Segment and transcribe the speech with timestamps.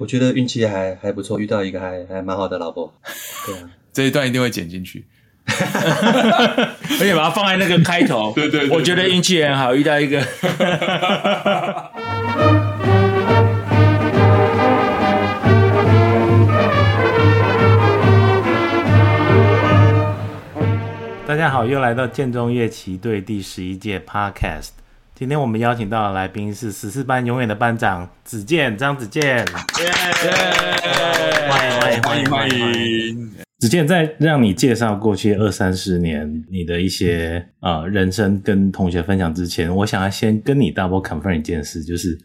[0.00, 2.94] 我觉得运气还还不错，遇到一个还还蛮好的老婆。
[3.44, 5.04] 对啊， 这一段一定会剪进去，
[5.48, 8.32] 而且把它放在那个开头。
[8.32, 10.24] 对，对对，我觉得运气很好，遇到一个。
[21.26, 24.68] 大家好，又来到建中乐旗队第十一届 Podcast。
[25.18, 29.44] 今天我们邀请到的来宾是十四班永远的班长子健，张子健。
[31.48, 33.32] 欢迎欢迎欢迎欢迎！
[33.58, 42.16] 子健，在让你介绍过去二三十年你的一些呃人生跟同学分享之前，我想要先跟你 double confirm 一件事，就是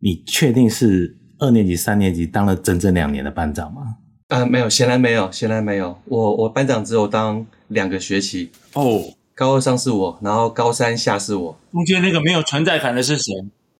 [0.00, 3.82] 你确定是二年级、三年级当了整整两年的班长吗？
[4.28, 5.98] 啊，没有，显然没有，显然没有。
[6.06, 9.02] 我我班长只有当两个学期哦。
[9.36, 11.58] 高二上是我，然后高三下是我。
[11.70, 13.34] 中间那个没有存在感的是谁？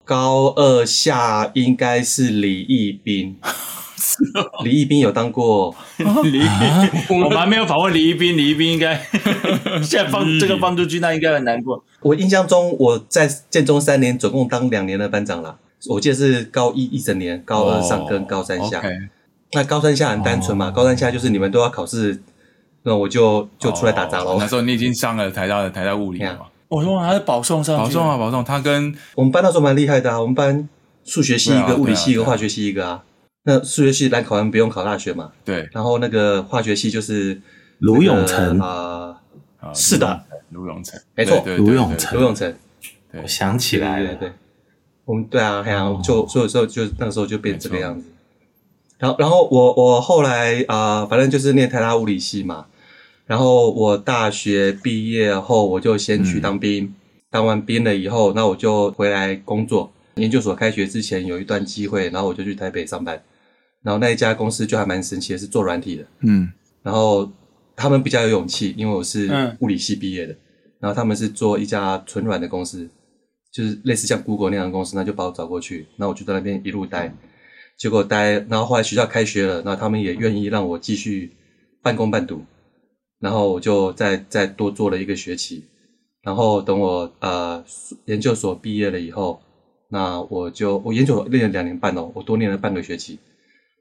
[0.04, 3.38] 高二下应该是李义斌。
[4.62, 5.74] 李义斌有当过。
[5.96, 8.36] 李义斌，我们还没有访问李义斌。
[8.36, 9.02] 李义斌应该
[9.82, 11.82] 现在放这个放出去，那应该很难过。
[12.02, 15.56] 我印象中我在建中三年，总共当两年的班长啦。
[15.88, 18.82] 我记得是高一一整年，高二上跟高三下。
[18.82, 19.08] Okay
[19.52, 22.20] 那高三下很单纯嘛，高三下就是你们都要考试，
[22.86, 24.36] 那我就就出来打杂喽。
[24.38, 26.46] 那时候你已经上了台大的台大物理了嘛？
[26.68, 28.44] 我说还是保送上，保送啊保送。
[28.44, 30.68] 他跟我们班那时候蛮厉害的啊，我们班
[31.04, 33.02] 数学系一个，物理系一个，化学系一个啊。
[33.42, 35.32] 那数学系来考完不用考大学嘛？
[35.44, 35.68] 对。
[35.72, 37.42] 然后那个化学系就是
[37.80, 39.16] 卢永成啊，
[39.74, 42.54] 是的，卢永成，没错，卢永成，卢永成。
[43.20, 44.30] 我想起来了，对，
[45.04, 45.64] 我们对啊，
[46.04, 48.06] 就所以说就那个时候就变这个样子。
[48.98, 52.66] 然后，然后我我后来啊、呃，反正就是念台大物理系嘛。
[53.26, 56.84] 然后我大学毕业后，我就先去当兵。
[56.84, 56.94] 嗯、
[57.30, 59.92] 当完兵了以后，那我就回来工作。
[60.14, 63.22] 研究所开学之前有一段机会，然后我就去台北上班。
[63.82, 66.06] 然后那一家公司就还蛮神奇的，是做软体的。
[66.20, 66.50] 嗯。
[66.82, 67.30] 然后
[67.74, 69.28] 他们比较有勇气，因为我是
[69.60, 70.32] 物理系毕业的。
[70.32, 70.38] 嗯、
[70.80, 72.88] 然后他们是做一家纯软的公司，
[73.52, 75.86] 就是类似像 Google 那样的公司，那就把我找过去。
[75.96, 77.12] 那我就在那边一路待。
[77.76, 81.32] 结果待，然后后来学校开学了，然后他们也愿意让我继续
[81.82, 82.42] 半工半读，
[83.20, 85.64] 然后我就再再多做了一个学期，
[86.22, 87.64] 然后等我呃
[88.04, 89.40] 研究所毕业了以后，
[89.88, 93.18] 那我就我研究所念了两年半哦，我多练了半个学期，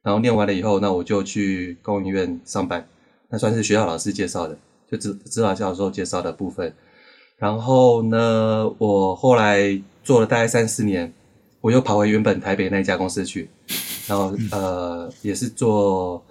[0.03, 2.87] 然后念完了以后，那我就去工研院上班，
[3.29, 4.57] 那算是学校老师介绍的，
[4.89, 6.73] 就指指导教授介绍的部分，
[7.37, 11.13] 然后呢，我后来做了大概三四年。
[11.61, 13.49] 我又跑回原本台北那家公司去，
[14.07, 16.23] 然后呃也是做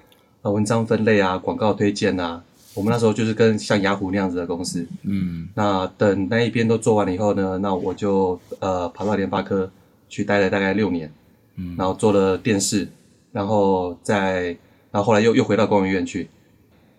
[0.42, 2.44] 文章分类啊、广告推荐啊。
[2.74, 4.86] 我们那时候就是跟像雅虎那样子的公司。
[5.02, 5.48] 嗯。
[5.54, 9.70] 那等那一边都做完了以后呢，那我就呃跑到联发科
[10.08, 11.12] 去待了大概六年。
[11.56, 11.74] 嗯。
[11.78, 12.88] 然后做了电视，
[13.32, 14.46] 然后再
[14.90, 16.28] 然后后来又又回到工研院去。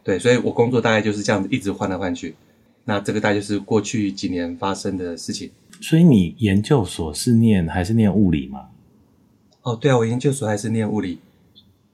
[0.04, 2.36] 对，所以我工作大概就是这样子一直换来换去。
[2.86, 5.50] 那这个大概就是过去几年发生的事情。
[5.82, 8.68] 所以你研究所是念还是念物理吗？
[9.64, 11.18] 哦，对啊，我研究所还是念物理。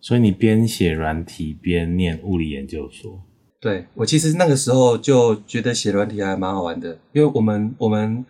[0.02, 3.22] 所以你边写软体边念物理研究所。
[3.62, 8.26] 对，我其实那个时候就觉得写软体还蛮好玩的，因为我们我们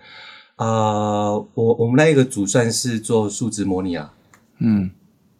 [0.57, 4.13] 啊、呃，我我们那一个组算是做数值模拟啊。
[4.59, 4.91] 嗯，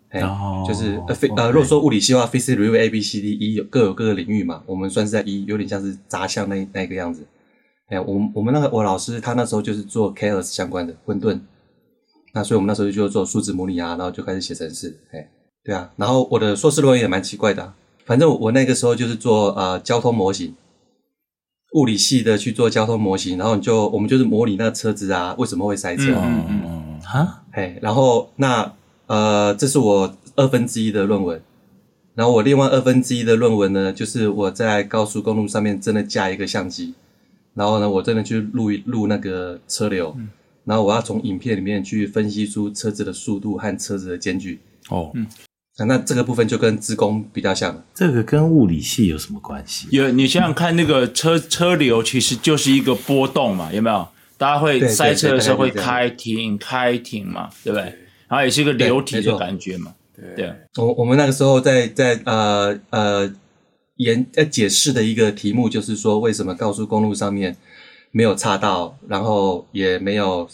[0.07, 0.21] 哎，
[0.65, 7.27] 就是呃非呃，如果说物理系的话，physics review A B C D E 有各有各个领域嘛，我们算是在 E，有点像是杂项那那个样子。
[7.89, 11.41] 哎，我我们那个我老师他那时候就是做 Chaos 相关的混沌，
[12.33, 14.97] 那所以我们那时候就做数值模拟啊，然后就开始写程式。
[15.11, 15.29] 哎，
[15.65, 17.75] 对啊，然后我的硕士论文也蛮奇怪的，啊，
[18.05, 20.53] 反正我那个时候就是做呃交通模型，
[21.73, 26.13] 物理系的去做交通模型，然后你就我们就是模拟那个车子啊为什么会塞车。
[26.15, 27.01] 嗯嗯嗯。
[27.01, 28.73] 哈，哎，然后那
[29.07, 31.41] 呃这是我二分之一的论文，
[32.15, 36.93] 然后我另外二分之一的论文呢，就是我在高速公路上面真的架一个相机。
[37.53, 40.29] 然后呢，我真的去录一录那个车流，嗯、
[40.63, 44.61] 然后我要从影片里面去分析出车子的速度和车子的间距。
[44.87, 45.27] 哦，嗯，
[45.87, 47.83] 那这个部分就跟资工比较像。
[47.93, 49.87] 这个跟物理系有什么关系？
[49.91, 54.07] 有，你想想看，那个车车流其实就是一个波动嘛，有没有？
[54.37, 57.83] 大家会塞车的时候会开停开停嘛，对不对？
[58.27, 59.93] 然后也是一个流体的感觉嘛。
[60.15, 63.33] 对，对我我们那个时候在在呃呃。
[63.97, 67.55] 研呃解释的一个题目就是说，为什么高速公路上面
[68.11, 70.49] 没有岔道，然后也没有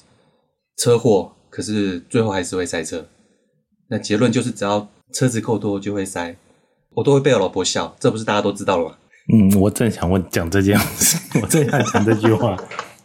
[0.78, 3.08] 车祸，可是最后还是会塞车？
[3.90, 6.36] 那结论就是，只要车子够多就会塞。
[6.96, 8.96] 我都会被我老婆笑，这不是大家都知道了吗？
[9.32, 12.58] 嗯，我正想问讲这件事， 我正想讲这句话，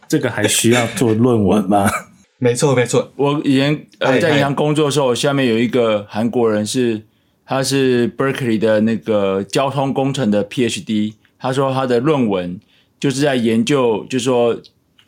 [0.08, 1.90] 这个还需要做论文吗？
[2.38, 3.12] 没错没错。
[3.16, 7.02] 我以前呃在银行工作的时候，下面有一个韩国人是，
[7.44, 12.58] 他是 Berkeley 的那个交通工程的 PhD，他说他的论文
[12.98, 14.56] 就是在研究，就是说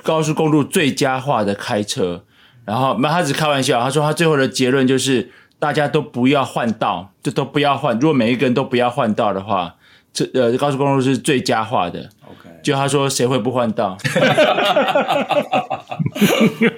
[0.02, 2.25] 高速公路最佳化的开车。
[2.67, 5.31] 然后，那他只开玩笑，他说他最后的结论就是
[5.65, 7.99] 大家都不要换道，就都不要换。
[7.99, 9.75] 如果每一个人都不要换道的话，
[10.13, 12.01] 这呃高速公路是最佳化的。
[12.27, 13.97] OK，就他说谁会不换道？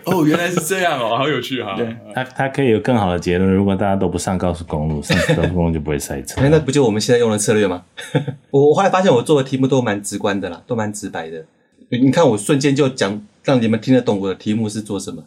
[0.06, 1.74] 哦，原来是这样哦，好有趣哈。
[1.76, 3.52] 对，他他可以有更好的结论。
[3.52, 6.40] 如果大家都不上高速公路，上 高速公路就不会塞车。
[6.48, 7.82] 那不就我们现在用的策略吗？
[8.52, 11.44] 我我后来发现我做的题目都蛮直观的啦，都蛮直白的。
[11.88, 15.24] 你看我瞬间就讲，让你们听得懂我的题目是做什么。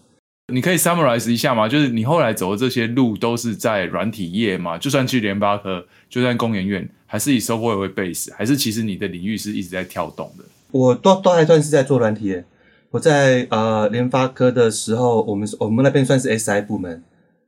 [0.51, 1.68] 你可以 summarize 一下吗？
[1.68, 4.78] 就是你后来走的这些路都是在软体业嘛？
[4.78, 10.44] 就算去联发科，就算工研院，还是以 software 为 base，还是其实你的领域是一直在跳动的？
[10.72, 12.46] 我都都还算是在做软体业。
[12.92, 17.04] 我在呃联发科的时候，我们我们那边算是 SI 部门，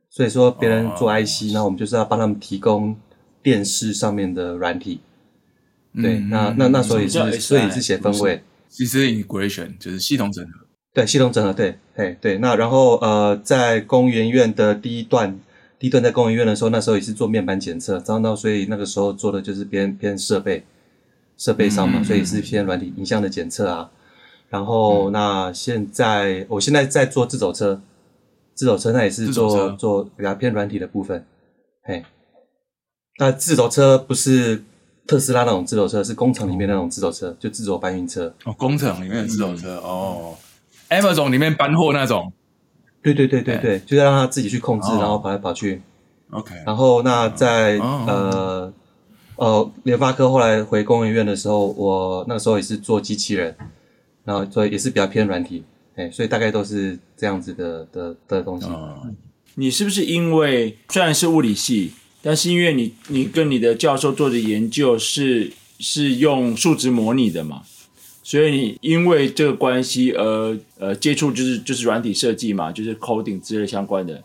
[0.08, 2.96] 所以说别人做 IC，那、哦、我们就是要帮他们提供
[3.42, 5.00] 电视上面的软体。
[5.94, 10.61] 对，嗯、那那那时候也是，所以是写分位，其实 integration 就是系统整合。
[10.94, 12.38] 对，系统整合，对，对，对。
[12.38, 15.40] 那然后呃，在工研院的第一段，
[15.78, 20.66] 第一段在工研院的时候，那时候也是做面板检测，然后所以那个时候做的就是偏偏设备，
[21.38, 23.90] 设备上嘛，嗯、所以是偏软体影像的检测啊。
[24.50, 27.80] 然后、嗯、那现在，我现在在做自走车，
[28.54, 31.24] 自走车那也是做做比较偏软体的部分。
[31.84, 32.04] 嘿，
[33.18, 34.62] 那自走车不是
[35.06, 38.34] 特斯拉那种自走车，是工厂里面那种自走车，就自走搬运车。
[38.44, 40.34] 哦，工厂里面的自走车，嗯、哦。
[41.00, 42.32] Amazon 里面搬货那种，
[43.02, 45.80] 对对对对对，欸、就是让他自己去控制，哦、然后跑来跑去。
[46.30, 48.72] OK，然后那在、哦、呃
[49.36, 53.54] 呃联发科后来回工研院的时候，我那个时候也是做机器人，
[54.24, 55.64] 然后所以也是比较偏软体，
[55.96, 58.66] 哎，所以大概都是这样子的的的东西。
[58.68, 58.96] 哦、
[59.56, 61.92] 你是不是因为虽然是物理系，
[62.22, 67.62] 但是因为你你跟你的教授做的研究是是用数值模拟的嘛？
[68.22, 74.22] 所以你因为这个关系而呃接触就是就是软体设计嘛，就是 coding 之类相关的，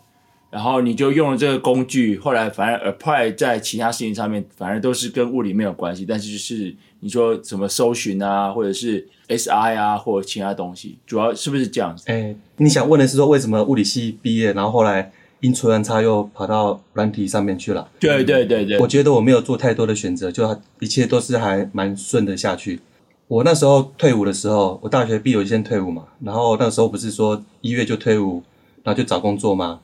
[0.50, 12.04] 然后你就用了这个工具，后来反而 apply 在其他事情上面，反而都是跟物理没有关系，但是就是你说什么搜寻啊，或者是 SI 啊，或者其他东西，主要是不是这样子？
[12.06, 15.10] 哎，你想问的是说为什么物理系毕业，然后后来
[15.40, 17.88] 阴错阳差又跑到软体上面去了？
[17.98, 22.80] 对对对对，我觉得我没有做太多的选择，就一切都是还蛮顺的下去。
[23.28, 28.42] 我那时候退伍的时候，我大学毕业先退伍嘛，然后那个时候不是说一月就退伍，
[28.82, 29.80] 然后就找工作嘛？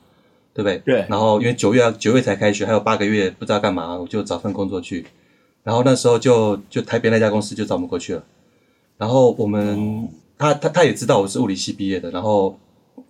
[0.51, 0.77] 对不对？
[0.79, 1.05] 对。
[1.07, 5.05] 然后因为九月九月才开学，还有八个月不知道干嘛，我就找份工作去。
[5.61, 8.23] 然后那时候就就台北那家公司就找我们过去了。
[8.97, 10.07] 然后我们、哦、
[10.39, 12.57] 他他他也知道我是物理系毕业的，然后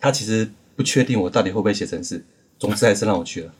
[0.02, 2.22] 他其实不确定我到底会不会写程式，
[2.60, 3.52] 总之还是让我去了。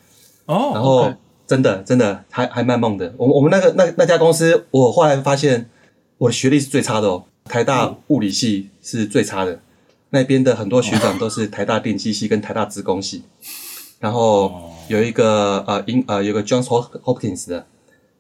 [0.48, 0.72] 哦。
[0.74, 1.16] 然后 okay
[1.48, 3.14] 真的真的还还蛮猛的。
[3.16, 5.70] 我我们那个那那家公司，我后来发现。
[6.18, 9.60] 我的学历是最差的哦，台大物理系是最差的，嗯、
[10.12, 13.24] 那边的很多学长都是台大电机系跟台大资工系，
[14.00, 17.68] 然后有一个呃英呃有个 Johns Hopkins 的，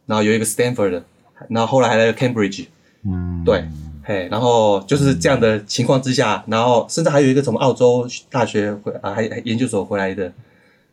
[0.06, 1.06] 然后有一个 Stanford 的，
[1.50, 2.65] 然后后来还来了 Cambridge，
[3.03, 3.65] 嗯，对，
[4.03, 10.33] 嘿，然后就是这样的情况之下，然后甚至还有一个从澳洲大学回啊还还研究所回来的，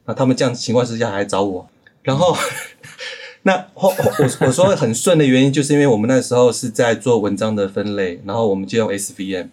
[0.05, 1.69] 那他们这样情况之下还找我，
[2.03, 2.37] 然后。
[3.45, 9.49] 那后我我说很顺的原因，就是因为我们那时候是在做文章的分类，然后我们就用 SVM，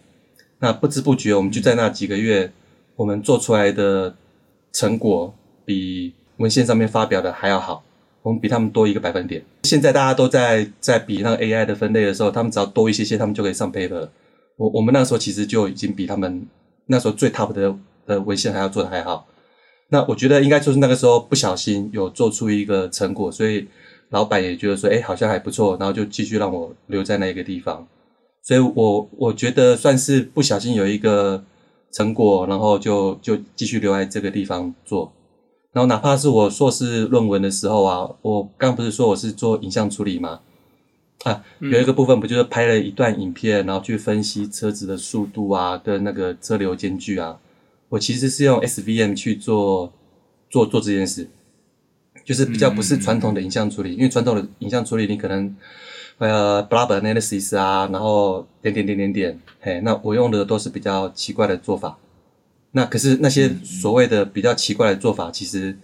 [0.60, 2.52] 那不知不觉我们就在那几个月，
[2.96, 4.16] 我们做出来的
[4.72, 5.34] 成果
[5.66, 7.84] 比文献上面发表的还要好，
[8.22, 9.44] 我们比他们多一个百分点。
[9.63, 14.10] 现在大家都在在比那个 AI 的分类的时候，他们只要多一些些，他们就可以上 paper。
[14.58, 16.46] 我我们那时候其实就已经比他们
[16.86, 17.75] 那时候最 top 的
[18.06, 19.25] 的文献还要做的还好。
[19.92, 23.68] 那我觉得应该就是那个时候不小心有做出一个成果，所以
[24.10, 27.88] 老板也觉得说，哎，好像还不错，然后就继续让我留在那个地方。
[28.42, 31.44] 所以我我觉得算是不小心有一个
[31.92, 35.12] 成果，然后就就继续留在这个地方做。
[35.72, 40.39] 然后哪怕是我硕士论文的时候啊，我刚不是说我是做影像处理吗？
[41.25, 47.38] 啊，有一个部分不就是拍了一段影片，然后去分析车子的速度啊，跟那个车流间距啊。
[47.89, 49.92] 我其实是用 SVM 去做
[50.50, 51.30] 做做这件事，
[52.30, 55.56] 就是比较不是传统的影像处理，嗯、因为传统的影像处理你可能
[56.20, 61.98] 呃 Blob Analysis 啊，然后点点点点点，嘿，那我用的都是比较奇怪的做法。
[62.74, 65.76] 那可是那些所谓的比较奇怪的做法，嗯、其实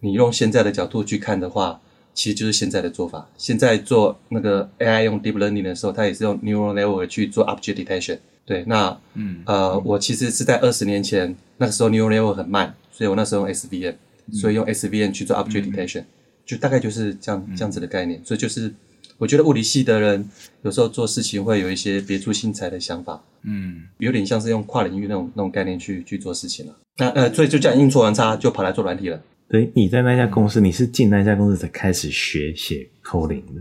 [0.00, 1.78] 你用现在的角度去看的话，
[2.14, 3.28] 其实就是现在的做法。
[3.36, 8.20] 现在做那个 AI 用 Deep Learning 的时候，它也是用 Neural Network 去做 Object Detection。
[8.46, 13.98] 对，那嗯呃，我其实是在二十年前，那个时候 neural network 很慢，所以我那时候用 SVM，、嗯、
[14.32, 16.06] 所以用 SVN 去做 object detection，、嗯、
[16.46, 18.20] 就大概就是这样这样子的概念。
[18.20, 18.72] 嗯、所以就是
[19.18, 20.28] 我觉得物理系的人
[20.62, 26.76] 有时候做事情会有一些别出心裁的想法，嗯，有点像是用跨领域那种那种概念去去做事情了。
[26.96, 29.22] 那呃，所以就这样阴错完差就跑来做软体了。
[29.48, 33.60] 对，你在那家公司，你是进那家公司才开始学写 coding 的？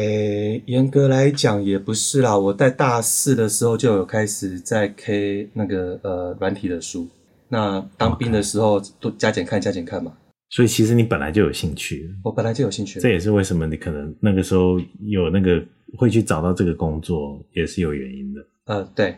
[0.00, 2.36] 诶，严格来讲也不是啦。
[2.36, 7.08] 我在大四的时候就有开始在 K 那个呃软体的书。
[7.48, 10.12] 那当兵的时候都加减看加减看嘛。
[10.50, 12.08] 所以其实你本来就有兴趣。
[12.22, 13.00] 我本来就有兴趣。
[13.00, 15.62] 这也是为什么你可能那个时候有那个
[15.98, 18.40] 会去找到这个工作，也是有原因的。
[18.66, 19.16] 呃，对。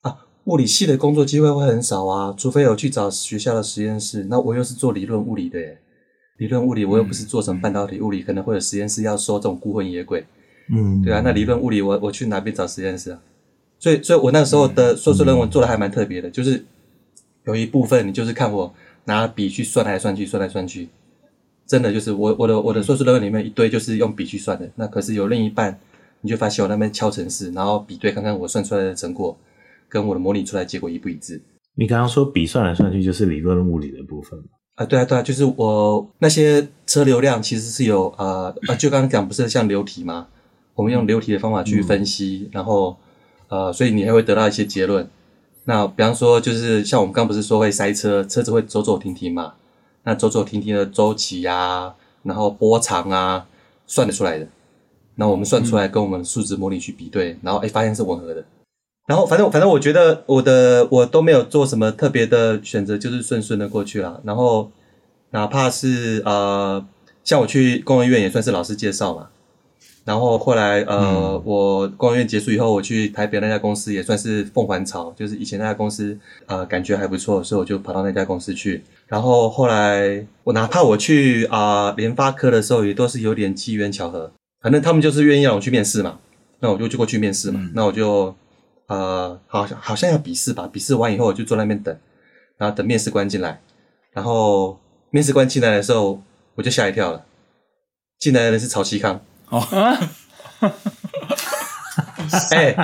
[0.00, 4.26] 啊，物理系的工作机会会很少啊，除非有去找学校的实验室。
[4.28, 5.78] 那我又是做理论物理的耶。
[6.38, 10.24] 理论物理，我又不是做什么半导体物理，嗯、可能会有实验室要收这种孤魂野鬼，
[10.74, 13.22] 嗯，对啊，那理论物理我我去哪边找实验室啊？
[13.78, 16.64] 所以，所以我那时候的硕士论文做的还蛮特别的，嗯、就是
[17.44, 18.72] 有一部分你就是看我
[19.04, 20.88] 拿笔去算来算去，算来算去，
[21.66, 25.78] 真的就是我我的我的硕士论文里面一堆就是用笔去算的，那可是有另一半
[26.20, 29.36] 你就发现我那边敲程式，然后比对看看我算出来的成果
[29.88, 31.42] 跟我的模拟出来结果一不一致。
[31.74, 34.38] 你刚刚说笔算来算去就是理论物理的部分
[34.74, 40.28] 啊，对啊，对啊，就是我那些车流量其实是有呃呃，就刚刚讲不是像流体吗？
[40.74, 42.96] 我们用流体的方法去分析，嗯、然后
[43.48, 45.08] 呃，所以你还会得到一些结论。
[45.64, 49.54] 那比方说，就是像我们刚不是说会塞车，车子会走走停停嘛？
[50.04, 53.46] 那走走停停的周期呀、然后波长啊，
[53.86, 54.48] 算得出来的。
[55.14, 58.44] 那我们算出来跟我们数值模拟去比对，然后哎，发现是吻合的。
[59.06, 64.20] 然后反正反正我觉得我的我都没有做什么特别的选择，就是顺顺的过去了。
[64.24, 64.70] 然后
[65.30, 66.84] 哪怕是呃，
[67.22, 69.28] 像我去工研院也算是老师介绍嘛。
[70.04, 78.82] 然后后来呃，嗯、我公务员结束以后，我去台北那家公司也算是凤凰巢，就是以前那家公司呃感觉还不错，所以我就跑到那家公司去。
[79.06, 86.18] 然后后来我哪怕我去啊、呃、联发科的时候，也都是有点机缘巧合，反正他们就是愿意让我去面试嘛，
[86.60, 88.34] 那我就就过去面试嘛，嗯、那我就。
[88.88, 91.96] 呃，好像好像要笔试吧，笔试完以后我就坐那边等，
[92.58, 93.58] 然后等面试官进来，
[94.10, 94.78] 然后
[95.08, 96.20] 面试官进来的时候，
[96.56, 97.24] 我就吓一跳了，
[98.18, 99.18] 进来的人是曹锡康
[99.52, 99.98] 哦，
[102.52, 102.74] 哎，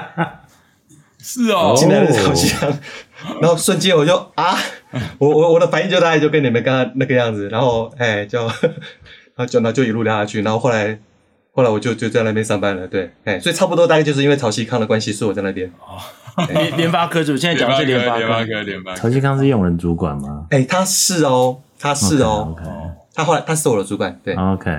[1.18, 2.78] 是哦，进来的是曹希康，
[3.40, 4.56] 然后瞬间我就啊，
[5.18, 8.52] 我我我的反应就大概就跟你们刚刚那个样子，然后哎 就，然
[9.36, 10.98] 后就那就一路聊下去，然后后来。
[11.52, 15.68] 后来我就就在那边上班了，对，哎，所以差不多大概就是因为曹希康的关系，是我在那边。
[15.80, 15.98] 哦，
[16.52, 17.40] 联联发科是不是？
[17.40, 18.94] 现在讲的是联发科，联发科，联发。
[18.94, 20.46] 曹希康是用人主管吗？
[20.50, 22.92] 哎，他是哦，他是哦，okay, okay.
[23.12, 24.70] 他后来他是我的主管，对，OK。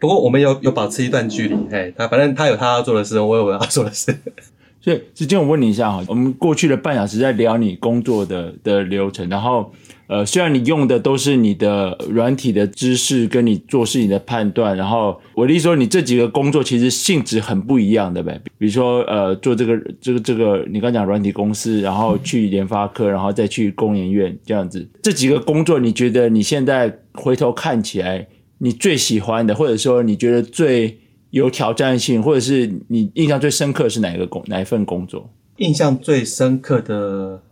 [0.00, 4.12] 不过我们有有保持一段距离，哎，他反正他有他要做的事，我有我要做的事。
[4.82, 9.70] 所以，之前我问你一下哈，我们过去的半小时在聊你工作的的流程，然后，
[10.06, 18.40] 呃，虽然你用的都是你的软体的知识跟你做事情的判断，然后我的意思说，你这几个工作其实性质很不一样的呗。
[18.56, 28.26] 比如说，呃，做这个这个这个，你刚讲软体公司，然后去联发科，然后再去工研院这样子，这几个工作，你觉得你现在回头看起来，
[28.62, 30.98] 你最喜欢的，或者说你觉得最
[31.30, 35.30] 有挑战性，或者是你印象最深刻的是哪一个工哪一份工作？
[35.56, 37.42] 印象最深刻的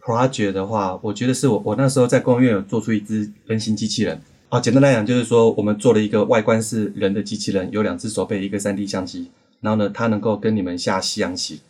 [0.00, 4.20] project 的话，我觉得是我我那时候在工研院有做出一只人形机器人。
[4.48, 9.30] 啊，简单来讲就是说，我们做了一个外观是人的机器人，有两只手背，一个 3D 相机。
[9.60, 11.60] 然后呢，它能够跟你们下西洋棋。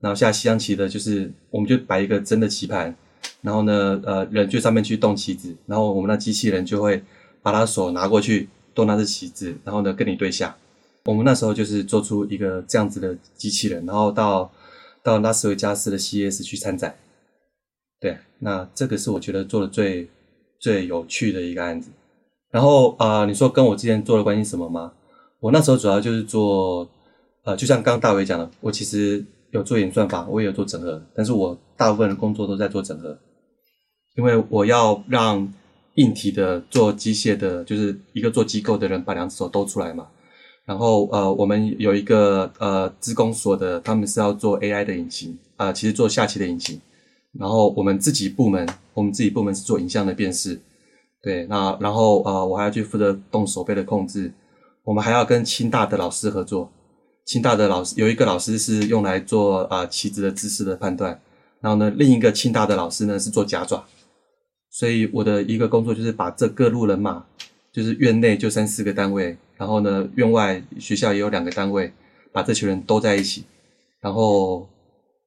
[0.00, 2.94] 然后下西洋棋的就是，我们就摆一个真的棋盘，
[3.40, 7.02] 然后呢，呃，人就上面去动棋子，然后我们的机器人就会
[7.44, 10.56] 把他手拿过去动那只棋子，然后呢，跟你对下。
[11.04, 14.50] 我们那时候就是做出一个这样子的机器人，然后到
[15.02, 16.96] 到拉斯维加斯的 CES 去参展。
[18.00, 20.08] 对，那这个是我觉得做的最
[20.58, 21.90] 最有趣的一个案子。
[22.50, 24.94] 然后啊、你说跟我之前做的关系什么吗？
[25.40, 26.88] 我那时候主要就是做，
[27.44, 33.18] 呃，就像刚刚大伟讲的，我其实有做演算法，我也有做整合，但是我大部分的工作都在做整合，
[34.16, 35.52] 因为我要让
[35.94, 40.08] 硬体的做机械的，就是一个做机构的人把两只手都出来嘛。
[40.64, 46.80] 然后呃，我们有一个呃资工所的，他们是要做 AI 的引擎啊、呃，其实做下棋的引擎。
[47.38, 50.60] 然后我们自己部门，我们自己部门是做影像的辨识，
[51.22, 54.32] 对，那然后呃，我还要去负责动手背的控制。
[54.84, 56.70] 我们还要跟清大的老师合作，
[57.24, 61.20] 清大的老师有一个老师是用来做啊、棋子的姿势的判断，
[61.60, 63.84] 然后呢，另一个清大的老师呢是做夹爪。
[64.74, 67.24] 所以我的一个工作就是把这各路人马，
[67.72, 69.36] 就是院内就三四个单位。
[69.56, 71.92] 然后呢，院外学校也有两个单位，
[72.32, 73.44] 把这群人都在一起，
[74.00, 74.68] 然后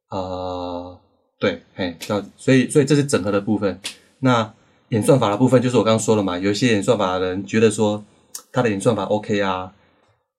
[0.10, 1.00] 呃，
[1.39, 3.80] 对，嘿，叫所以所以这是整合的部分。
[4.20, 4.54] 那
[4.89, 8.04] 演算法的部分就是我刚刚说了嘛，有一些演算法的人觉得说
[8.51, 9.74] 他的演算法 OK 啊，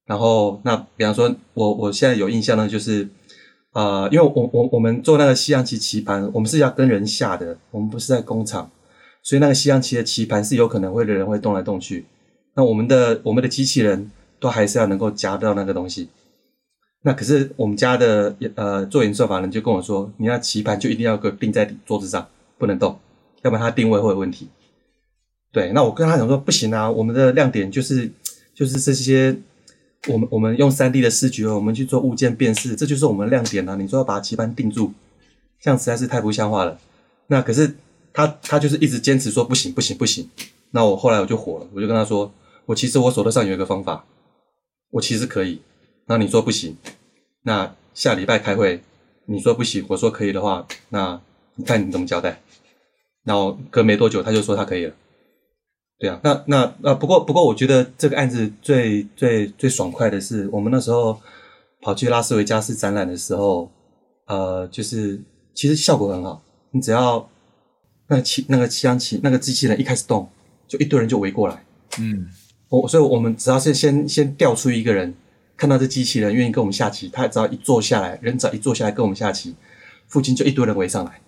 [0.04, 3.08] 然后那比方说我我现在有印象呢，就是
[3.72, 8.70] 呃，因为我我我们做那个西洋棋棋盘，我们是要跟人下的，我们不是在工厂，
[9.22, 12.06] 所以那个西洋棋的棋盘是有可能会的人会动来动去，
[12.54, 14.10] 那我们的我们的机器人
[14.40, 16.08] 都还是要能够夹到那个东西。
[17.02, 22.98] 那可是我们家的呃做演算法人就跟我说，你那棋盘就一定要给定在桌子上，不能动。
[23.42, 24.48] 要不然它定位会有问题。
[25.52, 28.10] 对，那我跟他讲说不行啊，我们的亮点就是
[28.52, 29.36] 就是这些，
[30.08, 33.76] 我们我们用三 D 的视觉，我们去做物件辨识，这就是我们的亮点啊。
[33.76, 34.92] 你说要把棋盘定住，
[35.60, 36.78] 这样实在是太不像话了。
[37.28, 37.76] 那可是
[38.12, 40.28] 他他就是一直坚持说不行不行不行。
[40.70, 42.32] 那我后来我就火了，我就跟他说，
[42.66, 44.04] 我其实我手头上有一个方法，
[44.90, 45.62] 我其实可以。
[46.06, 46.76] 那你说不行，
[47.42, 48.82] 那下礼拜开会，
[49.26, 51.20] 你说不行，我说可以的话，那
[51.56, 52.40] 你看你怎么交代？
[53.24, 54.94] 然后隔没多久，他就说他可以了。
[55.98, 61.18] 对啊，那那那不过不过，我觉得这个案子最最最爽快的是，我们那时候
[61.82, 63.70] 跑去拉斯维加斯展览的时候，
[64.26, 65.20] 呃，就是
[65.54, 66.40] 其实效果很好。
[66.70, 67.28] 你只要
[68.08, 70.28] 那个机那个西洋棋那个机器人一开始动，
[70.66, 71.64] 就一堆人就围过来。
[71.98, 72.28] 嗯，
[72.68, 75.14] 我所以我们只要是先先调出一个人，
[75.56, 79.54] 看到这机器人愿意跟我们下棋，他只要一坐下来，人只要一坐下来跟我们下棋，
[80.06, 81.20] 附近就一堆人围上来。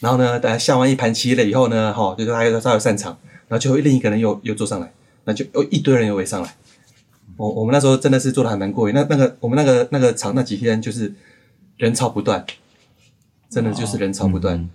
[0.00, 4.92] 然后呢，等他下完一盘棋了以后呢，哈，就是他又稍微散场，然后就另一个人又又坐上来，
[5.24, 6.54] 那就又一堆人又围上来。
[7.36, 8.94] 我我们那时候真的是做的还蛮过瘾。
[8.94, 11.12] 那那个我们那个那个场那几天就是
[11.76, 12.44] 人潮不断，
[13.50, 14.56] 真的就是人潮不断。
[14.56, 14.70] 哎、哦嗯，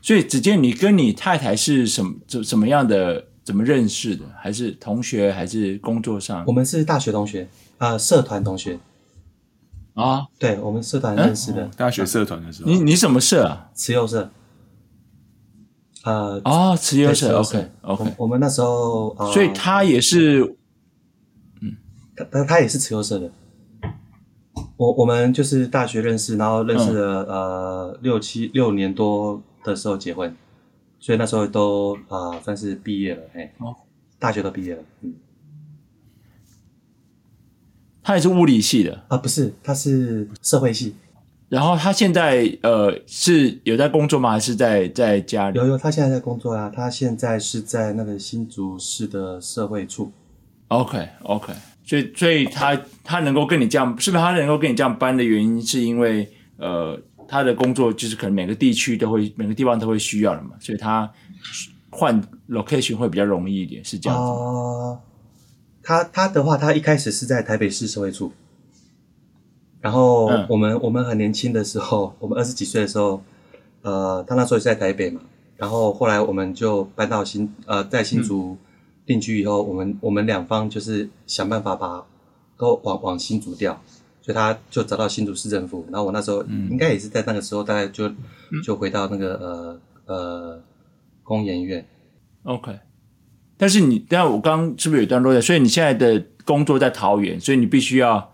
[0.00, 3.26] 所以子健，你跟你太太是什么怎怎么样的？
[3.42, 4.24] 怎么认识的？
[4.38, 5.32] 还是同学？
[5.32, 6.44] 还是工作上？
[6.46, 7.48] 我们是大学同学
[7.78, 8.78] 啊、呃，社团同学。
[9.94, 12.70] 啊，对，我们社团认识的，大学社团的时候。
[12.70, 13.70] 你你什么社啊？
[13.74, 14.30] 慈幼社。
[16.04, 18.14] 呃，哦，慈幼社，OK，OK。
[18.18, 20.42] 我们那时候，所以他也是，
[21.60, 21.76] 嗯，
[22.14, 23.32] 他他他也是慈幼社的。
[24.76, 30.34] 我我们就是大学认识，然后认识了呃六七六年多的时候结婚，
[30.98, 33.74] 所以那时候都啊算是毕业了，哎，哦，
[34.18, 35.14] 大学都毕业了，嗯。
[38.02, 39.16] 他也是物理系的啊？
[39.18, 40.96] 不是，他是社会系。
[41.48, 44.30] 然后他现在呃是有在工作吗？
[44.30, 45.58] 还是在在家里？
[45.58, 46.72] 有有，他现在在工作啊。
[46.74, 50.10] 他现在是在那个新竹市的社会处。
[50.68, 51.52] OK OK，
[51.84, 56.98] 所以所以他他能够跟你这样，是不是他能够跟你这样搬的原因，是因为呃
[57.30, 61.08] 他的工作就是可能每个地区都会每个地方都会需要的嘛，所以他
[61.90, 64.34] 换 location 会比较容易一点，是这样子哦？
[64.34, 65.00] 呃
[65.82, 68.32] 他他的话，他一开始是在台北市社会处，
[69.80, 73.22] 然后我们、嗯、我们很年轻的时候，我们二十几岁的时候，
[73.82, 75.22] 呃，他那时候是在台北嘛，
[75.56, 78.58] 然后后来我们就搬到新呃在新竹
[79.06, 82.04] 定居以后，嗯、我们我们两方就是想办法把
[82.58, 83.82] 都往往新竹调，
[84.30, 86.40] 所以他就找到新竹市政府，然后我那时候
[86.70, 88.08] 应该也是在那个时候，大概就
[88.62, 90.62] 就回到那个呃呃
[91.24, 91.84] 工研院
[92.44, 92.78] ，OK。
[93.56, 95.40] 但是你，但我刚刚是不是有一段落在？
[95.40, 98.32] 所以你现在的工作在桃园，所以你必须要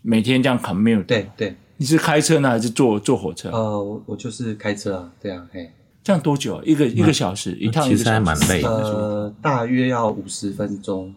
[0.00, 1.04] 每天这样 commute。
[1.04, 3.50] 对对，你是开车呢，还是坐坐火车？
[3.50, 5.70] 呃，我我就是开车啊，这样嘿。
[6.02, 6.62] 这样多久啊？
[6.64, 8.68] 一个一个小时一趟，其实还蛮累的。
[8.68, 11.14] 呃，大约要五十分钟，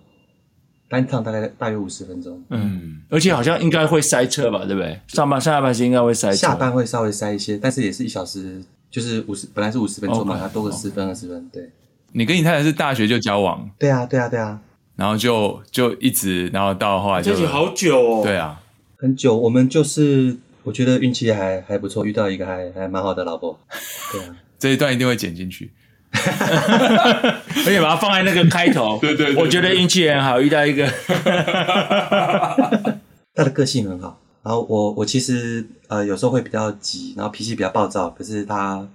[0.92, 2.44] 单趟大概大约五十分钟。
[2.50, 4.66] 嗯，而且好像应该会塞车吧？
[4.68, 5.00] 对不对？
[5.08, 11.70] 上班上下班时应该会塞车，下班会稍微塞一些，但是也是一小时，就是五十，本来是五十分钟嘛，它多个十分二十分，对。
[12.12, 13.70] 你跟你太太是大学就交往？
[13.80, 14.60] 对啊，对啊，对啊。
[14.98, 18.22] 然后就就一直，然后到后来就在一起好久哦。
[18.22, 18.62] 对啊，
[18.98, 19.36] 很久。
[19.36, 23.58] 我们就是我觉得运气还还不错，遇到一个还还蛮好的老婆。
[24.12, 25.72] 对啊， 这一段一定会剪进去，
[27.66, 28.98] 而且把它放在那个开头。
[29.00, 30.88] 对，对对对，我觉得运气很好，遇到一个。
[33.34, 38.88] 他的个性很好，然后我我其实呃有时候会比较急，然后脾气比较暴躁，可是他。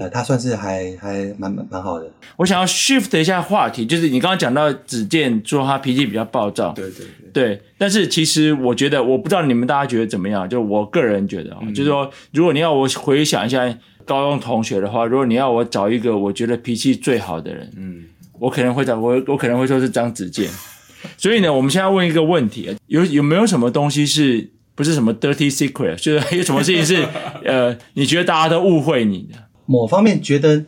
[0.00, 2.08] 呃，他算是还还蛮蛮蛮好的。
[2.36, 7.60] 我想要 shift 一下话题，就是你刚刚讲到子健说他脾气比较暴躁，对对对，对。
[7.76, 10.48] 但是其实我觉得，我不知道你们大家觉得怎么样？
[10.48, 13.66] 就我个人觉得啊，嗯、就是说，如果你要我回想一下
[14.08, 18.04] 高中同学的话，如果你要我找一个我觉得脾气最好的人，嗯，
[18.38, 20.48] 我可能会找我，我可能会说是张子健。
[21.18, 25.96] 所以呢，我们现在问一个问题：有有没有什么东西是不是什么 dirty secret？
[25.96, 27.06] 就是有什么事情是
[27.44, 29.34] 呃，你觉得大家都误会你的？
[29.66, 30.64] 某方面觉得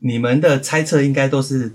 [0.00, 1.72] 你们的猜测应该都是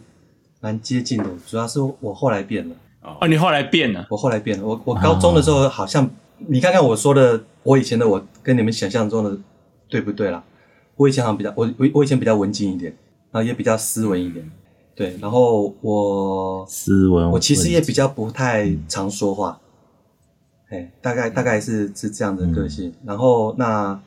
[0.60, 2.76] 蛮接近的，主要是我后来变了。
[3.02, 4.06] 哦，你后来变了？
[4.10, 4.66] 我后来变了。
[4.66, 6.10] 我我高中的时候好像，
[6.48, 9.38] 你看看我说的我以前的我跟你们想象中的
[9.90, 10.44] 对不对啦？
[10.96, 12.96] 我以前好像比较我我我以前比较文静一点，
[13.32, 14.50] 然后也比较斯文一点，
[14.96, 19.60] 对，然后我斯文，我其实也比较不太常说话，
[20.70, 22.90] 哎、嗯，大概大概是是这样的个性。
[22.90, 24.00] 嗯、然后那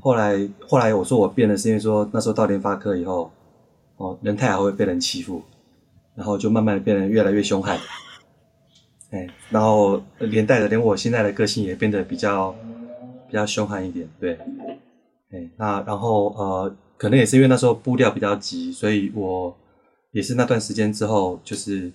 [0.00, 3.30] 后来后来我说我变了，是因为说那时候到联发科以后，
[3.96, 5.42] 哦，人太好会被人欺负，
[6.16, 7.78] 然后就慢慢的变得越来越凶悍。
[9.10, 12.52] 哎，然后连带着，连我现在的个性也变得比较
[13.28, 14.36] 比较凶悍一点，对，
[15.34, 19.54] 哎，那然后呃，可能也是因为那时候步调比较急，所以我
[20.12, 21.92] 也是那段时间之后，就是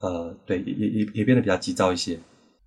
[0.00, 2.18] 呃，对，也也也变得比较急躁一些。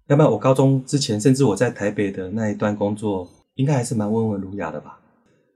[0.08, 5.00] 要不然我高中之前，甚至我在台北的那一段工作，应该还是蛮温文儒雅的吧？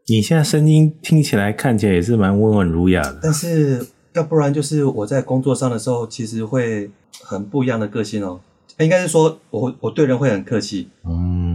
[0.08, 6.89] 你现在声音听起来、看起来也是蛮温文儒雅的，但是要不然就是我在工作上的时候，其实会。
[7.24, 8.39] 很不一样的个性哦，
[8.78, 11.46] 应该是说我我对人会很客气，嗯，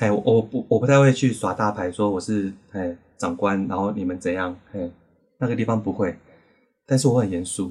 [0.00, 4.90] 哎，我我不我不太会去耍大牌，说我是哎长官，然后你们怎样，哎，
[5.38, 6.16] 那个地方不会，
[6.86, 7.70] 但是我很严肃，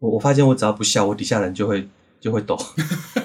[0.00, 1.88] 我我发现我只要不笑，我底下人就会
[2.20, 2.58] 就会抖，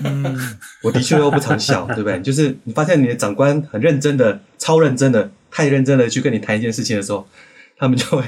[0.04, 0.38] 嗯，
[0.86, 2.22] 我的确又不常笑，对不对？
[2.22, 7.28] 就是你发现你的长官很认真的，超认真的，太认真的去跟你谈一件事情的时候，
[7.78, 8.24] 他们就会。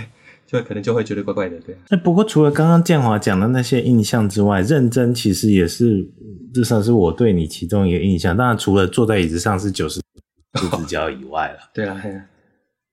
[0.51, 1.77] 就可能就会觉得怪怪的，对。
[1.87, 6.05] 那不过除了刚刚建华讲的那些印象之外，认真其实也是
[6.53, 8.35] 至少是我对你其中一个印象。
[8.35, 10.01] 当然，除了坐在椅子上是九十
[10.51, 11.95] 度 直角以外了，对啊，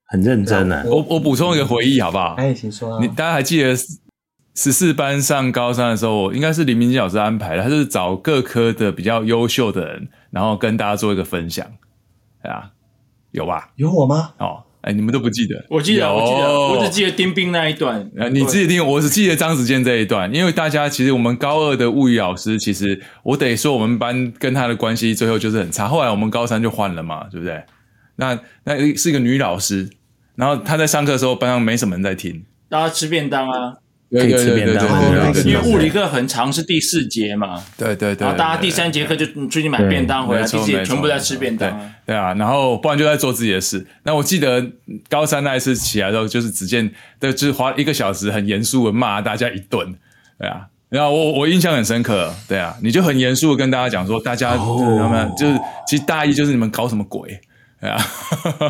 [0.07, 0.85] 很认真啊。
[0.87, 2.35] 我我补充一个回忆好不好？
[2.39, 3.01] 哎，请说啊。
[3.03, 3.75] 你大家还记得
[4.55, 11.67] 十四班上高三的时候，我应该是林明基老师安排的，他是找各科的比较优秀的人，然后跟大家做一个分享，
[12.41, 12.71] 对啊，
[13.33, 13.73] 有吧？
[13.75, 14.35] 有我吗？
[14.39, 14.63] 哦。
[14.89, 15.63] 哎，你们都不记得？
[15.69, 18.11] 我记得，我记得，我只记得丁冰那一段。
[18.33, 20.33] 你自己听，我只记得张子健这一段。
[20.35, 25.87] 因为大家其实我们高二的物理老师，其实我得说，我们班跟他的关系最后就是很差。
[25.87, 27.63] 后来我们高三就换了嘛，对不对？
[28.17, 29.91] 那那是一个女老师，
[30.37, 33.75] 然后她在上课的时候，班上没什么人在听，大家吃便当啊。
[34.11, 34.87] 可以吃便当，
[35.45, 37.63] 因为物理课很长，是第四节嘛。
[37.77, 38.27] 对对对。
[38.27, 41.79] 然后大家第三节课就出去买便当回来，第四节全部在吃便当。
[42.07, 43.87] 对啊，然后不然就在做自己的事。
[44.05, 44.65] 那我记得
[45.11, 46.91] 高三那一次起来的时候，就是只见，
[47.21, 49.95] 对，就是花一个小时很严肃的骂大家一顿。
[50.39, 52.35] 对啊，然后我我印象很深刻。
[52.49, 54.57] 对啊，你就很严肃的跟大家讲说，大家？
[55.37, 57.39] 就是其实大一就是你们搞什么鬼？
[57.81, 57.97] 对啊，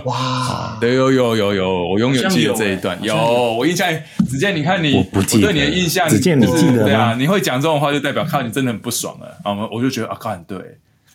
[0.05, 2.99] 哇， 对，有有有有，我永远记得这一段。
[3.03, 3.17] 有，
[3.55, 3.91] 我印象，
[4.29, 9.27] 子健，你看你，我对你的印象，子健，你记得对啊，你会讲这种话，就代表看你真的很不爽了。
[9.45, 10.59] 啊，我就觉得啊，看对，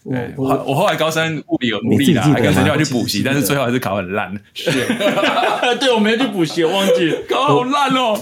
[0.10, 4.34] 对，我我后来高三物理有努力啦，还跟陈教去补习，但是最后还是考很烂。
[4.56, 4.72] 是，
[5.80, 8.18] 对，我没有去补习，我忘记 考好烂哦。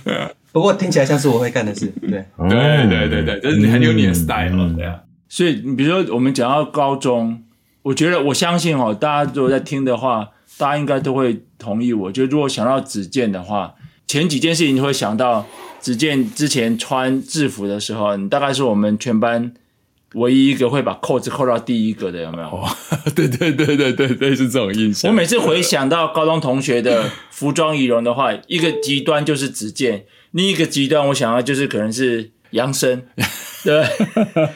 [0.52, 4.96] 不过听起来像是我会干的事，对，对对对对，就是你很有你的 style，对啊。
[5.26, 7.42] 所以你比如说，我们讲到高中。
[7.86, 12.10] 我觉得我相信哦，大家如果在听的话，大家应该都会同意我。
[12.10, 13.74] 就如果想到子健的话，
[14.08, 15.46] 前几件事情你会想到
[15.78, 19.52] 子健之前穿制服的时候，你大概是我们全班
[20.14, 22.48] 唯一一个会把扣子扣到第一个的，有没有？
[22.48, 22.68] 哦，
[23.14, 25.08] 对 对对对对对，是这种印象。
[25.08, 33.04] 我每次回想到高中同学的服装仪容的话，一个极端就是子健，另一个极端我想到就是可能是杨生，
[33.62, 33.84] 对，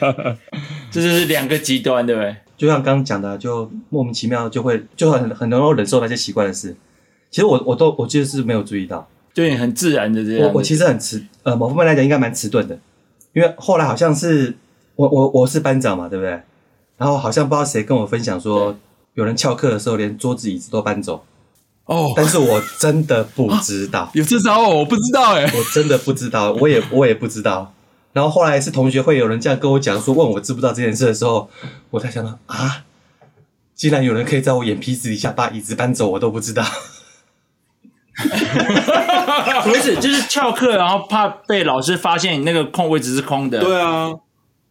[0.91, 2.35] 这就是两个极端，对不对？
[2.61, 6.75] 就像刚刚讲的，就莫名其妙就会就很很能够忍受那些奇怪的事。
[7.31, 10.47] 其实我我都我其实是没有注意到，对，很自然的这样。
[10.47, 12.77] 我我其实很迟，呃，某方面来讲应该蛮迟钝的，
[13.33, 14.53] 因为后来好像是
[14.95, 16.39] 我我我是班长嘛，对不对？
[16.97, 18.77] 然后好像不知道谁跟我分享说，
[19.15, 21.25] 有人翘课的时候连桌子椅子都搬走。
[21.85, 27.73] 哦，但是我真的不知道， 有这招哦，我不知道哎，我真的不知道，我也我也不知道。
[28.13, 31.49] 然后后来是同学会有人这样跟我讲说，问我知不知道这件事的时候，
[31.91, 32.83] 我才想到啊，
[33.73, 36.63] 既然有人可以在我眼皮子底下把椅子搬走，我都不知道。
[39.63, 43.59] 不是，就是翘课，然后怕被老师发现你那个空位置是空的。
[43.59, 44.11] 对啊，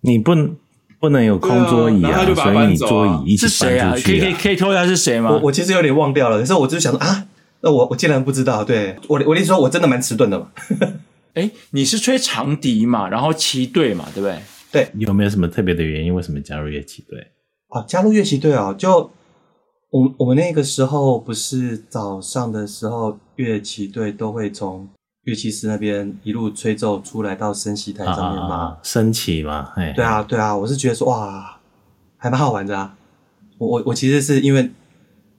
[0.02, 0.54] 你不能
[1.00, 3.48] 不能有空桌椅啊，所以你桌椅一起搬出去。
[3.48, 3.94] 是谁啊？
[4.04, 5.30] 可以可以可以偷一下是谁吗？
[5.30, 7.24] 我我其实有点忘掉了，可是我就想说啊，
[7.62, 8.62] 那我我竟然不知道。
[8.62, 10.46] 对我我跟你说，我真的蛮迟钝的嘛。
[11.34, 13.08] 哎，你是吹长笛嘛？
[13.08, 14.38] 然后旗队嘛，对不对？
[14.72, 16.14] 对，有没有什么特别的原因？
[16.14, 17.26] 为什么加入乐器队？
[17.68, 19.10] 哦，加入乐器队啊，就
[19.90, 24.88] 我我们那个时候不是早上的时候，乐器队都会从
[25.24, 31.58] 乐器师那边一路吹奏出来到升旗台上面嘛，升旗嘛，哎，对啊，对啊，我是觉得说哇，
[32.16, 32.96] 还蛮好玩的啊。
[33.58, 34.70] 我我我其实是因为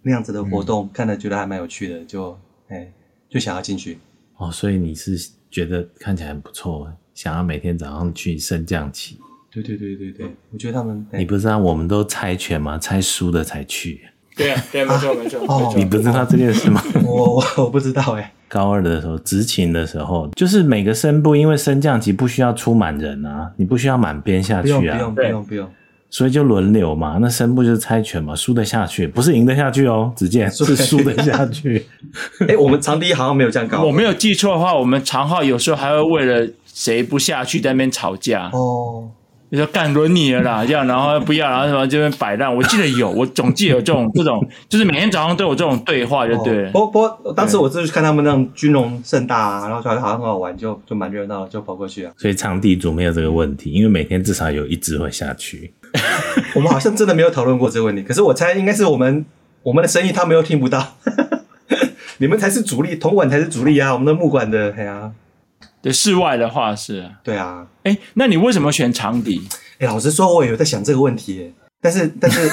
[0.03, 2.91] 那样子的活动，嗯、看了觉得还蛮有趣的，就哎
[3.29, 3.97] 就想要进去。
[4.37, 5.17] 哦，所以你是。
[5.51, 9.19] 觉得看起来很不错，想要每天早上去升降旗。
[9.51, 12.77] 对对对对对，我觉得他们你不知道我们都猜拳吗？
[12.77, 14.01] 猜输的才去。
[14.33, 15.39] 对啊，对，没错没错。
[15.45, 16.81] 哦，你不知道这件事吗？
[17.05, 18.33] 我我我不知道哎。
[18.47, 25.69] 高二的时候，执勤的时候，就是每个声部因为升降级不需要出满人啊，你不需要满编下去啊，不用不用不用。
[26.11, 31.87] 所以就轮流嘛，那声部就是猜拳嘛，输得下去，不是赢得下去哦，只见是输得下去。
[32.41, 33.81] 哎、欸，我们长笛好像没有这样搞。
[33.81, 38.49] 我没有记错的话，我们长号有时候还会为了谁不下去在那边吵架。
[38.53, 39.09] 哦。
[39.53, 42.55] 你说干轮你了啦，这样，然后不要，然后什么这边摆烂。
[42.55, 46.69] 我记得有，我总记得有这种 这种，就是每天早上都有这种对话，就对。
[46.71, 52.13] 不不，当时我就是看他们那种军容盛大啊，然后觉得好像很好玩，就就蛮热闹，就跑过去啊。
[52.17, 55.73] 所以长笛组没有这个问题，因为每天至少有一支会下去。
[56.55, 59.25] 我们好像真的没有讨论过这个问题，可是我猜应该是我们
[59.63, 60.95] 我们的声音他们又听不到，
[62.19, 65.11] 你们才是主力，铜管才是主力啊，我们的木管的，哎呀。
[65.83, 69.41] 对，室外的话是，对啊，哎，那你为什么选长笛？
[69.79, 71.51] 哎，老实说，我也有在想这个问题，
[71.81, 72.51] 但是，但是，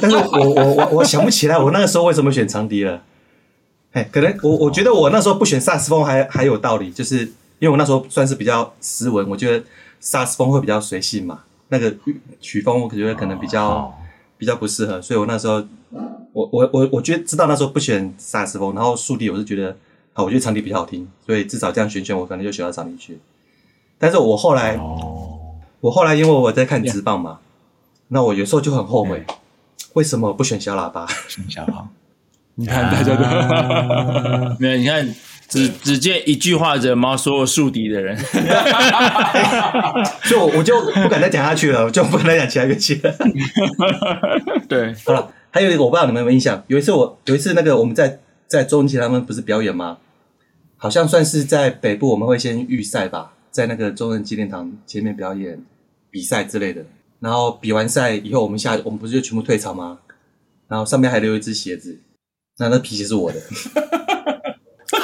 [0.00, 3.02] 但是我我我我想不起来，我那个时候为什么选长笛了？
[3.90, 7.24] 哎，可能我我觉得我那时候不选萨克斯风还还有道理，就是
[7.58, 9.64] 因为我那时候算是比较斯文，我觉得
[9.98, 11.40] 萨克斯风会比较随性嘛，
[11.72, 11.92] 那个
[12.40, 13.92] 曲风我觉得可能比较
[14.38, 15.54] 比较不适合，所以我那时候
[16.32, 19.76] 我我我我觉得知道那时候不选萨克斯风，然后竖笛我是觉得。
[20.14, 23.18] 好，我觉得长笛比较好听，所以至少这样选选，我可能就选到长笛去。
[23.96, 25.40] 但是我后来，哦、
[25.80, 27.38] 我后来因为我在看直棒嘛，
[28.08, 29.24] 那我有时候就很后悔，
[29.94, 31.06] 为什么不选小喇叭？
[31.28, 31.88] 选小号？
[32.56, 33.24] 你看大家都
[34.60, 35.14] 没有，你看
[35.52, 38.16] 只只见一句话惹毛所有树敌的人，
[40.24, 43.14] 所以我就不敢再讲下去了，我就不敢再讲其他乐器了。
[44.68, 48.18] 对，好了，还有一个我不知道你们有没有印象，有一次我有一次那个我们在。
[48.48, 49.96] 在中正纪念堂他们不是表演吗？
[50.76, 55.64] 好像算是在北部，我们会先预赛吧，在那个中正纪念堂前面表演
[56.10, 56.84] 比赛之类的。
[57.20, 60.00] 然后比完赛以后，我们下我们不是就全部退场吗？
[60.68, 61.98] 然后上面还留一只鞋子，
[62.58, 63.40] 那那皮鞋是我的。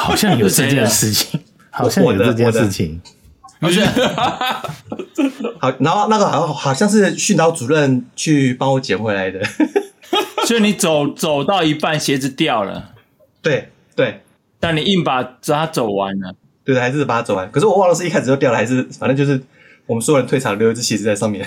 [0.09, 1.41] 好像有这件事情，
[1.71, 3.01] 好像有这件事情，
[3.61, 3.85] 不是？
[5.61, 9.41] 好，然后那个好像好像是训导主任去帮我捡回来的，
[10.47, 12.93] 所以你走走到一半，鞋子掉了。
[13.43, 14.23] 对对，
[14.59, 17.51] 但你硬把它走完了，对的，还是把它走完。
[17.51, 19.43] 可是我忘了是一开始就掉了，还是反正就是
[19.87, 21.47] 我们所有人退场留一只鞋子在上面。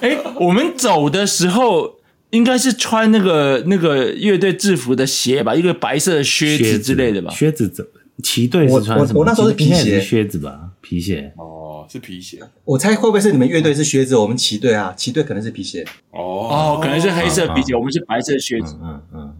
[0.00, 1.96] 哎，我们走的时候
[2.32, 7.32] 应该是穿那个那个乐队制服的鞋吧，一个白色的靴子之类的吧。
[7.32, 7.82] 靴子走，
[8.22, 9.14] 旗队是穿什么？
[9.14, 11.32] 我，我那时候是皮鞋靴子吧，皮鞋。
[11.38, 11.60] 哦。
[11.90, 15.84] 是皮鞋，我猜会不会是你们乐队是靴子，我们旗队啊，旗队可能是皮鞋。
[16.12, 18.76] 哦哦，可能是黑色皮鞋，我们是白色靴子。
[18.80, 19.34] 嗯嗯，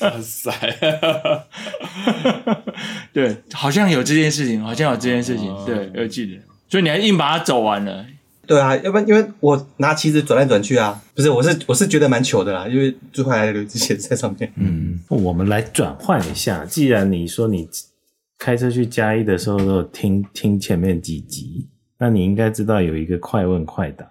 [0.00, 0.50] 哇塞，
[3.12, 6.40] 对，好像有这件事情，好像有这件事情，对，有记得。
[6.70, 8.04] 所以你还硬把它走完了？
[8.48, 14.52] 对啊，要不然因为我拿旗子转来转去啊，不是，我是我是觉得蛮糗的啦，因为最后还留一只鞋子在上面。
[14.56, 17.68] 嗯，我们来转换一下，既然你说你。
[18.40, 21.66] 开车去嘉义的时候，都听听前面几集，
[21.98, 24.08] 那你应该知道有一个快问快答。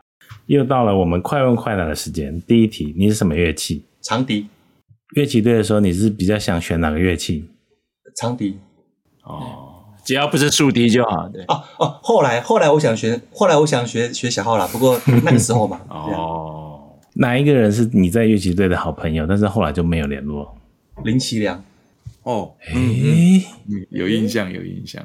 [0.48, 2.42] 又到了我们快问快答的时间。
[2.42, 3.86] 第一题，你是什么乐器？
[4.02, 4.48] 长笛。
[5.16, 7.46] 乐器队的时候，你是比较想选哪个乐器？
[8.18, 8.58] 长笛。
[9.24, 9.67] 哦，
[10.08, 11.28] 只要不是竖笛就好。
[11.28, 11.44] 对。
[11.50, 14.66] 哦哦，后来后来我想学，后来我想学学小号啦。
[14.72, 15.82] 不过 那个时候嘛。
[15.90, 16.98] 哦。
[17.16, 20.58] 哪一个人是你在乐器队的好朋友，但是后来就没有联络？
[21.04, 21.62] 林奇良。
[22.24, 25.04] 哦，诶、欸嗯，有印象，有印象。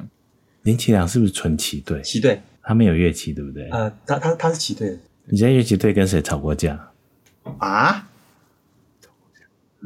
[0.61, 2.01] 林奇良是不是纯旗队？
[2.01, 3.67] 旗队，他没有乐器，对不对？
[3.71, 4.97] 呃，他他他是旗队。
[5.25, 6.91] 你在乐器队跟谁吵过架？
[7.57, 8.07] 啊？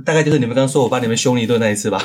[0.06, 2.02] 大概就是你们刚刚说我把你们凶了一顿那一次吧。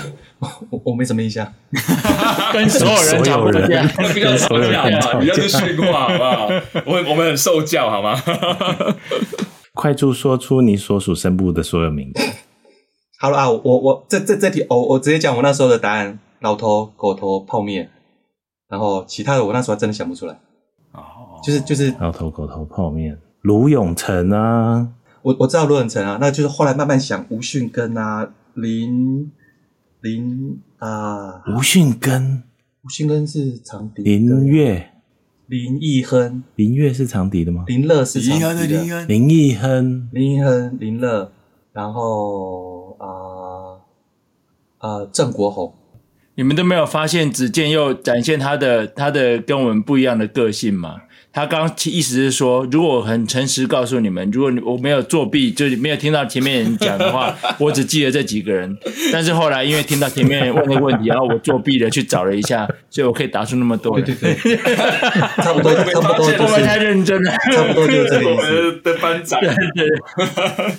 [0.70, 1.46] 我 我没什么印象。
[2.52, 3.82] 跟所有人吵过架，
[4.14, 6.48] 比较吵架嘛，比较是训话，好不好？
[6.86, 8.14] 我我们很受教，好吗？
[9.74, 12.22] 快速说出你所属声部的所有名字。
[13.18, 17.90] 好了啊，我我这这这题，我我直接讲我那时候的答案：老头、狗头、泡面，
[18.68, 20.34] 然后其他的我那时候真的想不出来。
[20.92, 24.88] 哦，就是就是老头、狗头、泡面，卢永成啊，
[25.22, 29.30] 我我知道罗永成啊，那就是后来慢慢想吴训根啊，林
[30.00, 32.42] 林啊，吴训根，
[32.84, 34.92] 吴训根是长笛，林月，
[35.46, 37.64] 林义亨，林月是长笛的吗？
[37.66, 41.32] 林乐是长笛的，林义亨，林义亨，林乐，
[41.72, 42.96] 然后。
[43.02, 43.08] 啊
[44.78, 45.74] 啊，郑国宏，
[46.36, 51.02] 你们都没有发现子健又展现他的他的跟我们不一样的个性吗？
[51.32, 58.76] 他刚刚意思是说，如果我很诚实告诉你们，如果我没有作弊，就是没有听到前面人讲的话， 我只记得这几个人。
[59.10, 63.98] 但是后来因为听到前面人问的问题，然后我作弊了去找了一下，所以我可以答出那么多。
[64.00, 64.56] 对对对，
[65.42, 68.42] 差不多差不多就是太认真了，差不多就是这个意思。
[68.42, 69.40] 我们的班长。
[69.40, 70.74] 对对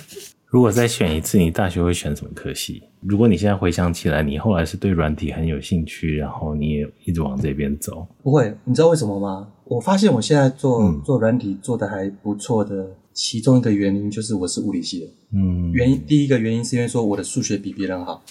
[0.46, 2.84] 如果再选一次，你大学会选什么科系？
[3.00, 8.06] 如果你现在回想起来，你后来是对软体很有兴趣，然后你也一直往这边走。
[8.22, 9.48] 不会，你知道为什么吗？
[9.66, 15.06] 我发现我现在做、嗯、做软体做的还不错的，其中一个原因就是我是物理系的。
[15.32, 18.22] 嗯，原因第一个原因是因为说我的数学比别人好。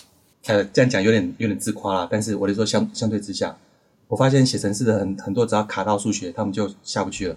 [0.45, 3.57] 呃，这样讲有点有点自夸啦，但是我就说相相对之下，
[4.07, 7.35] 我发现写程式的很很多只要卡到数学，他们就下不去了。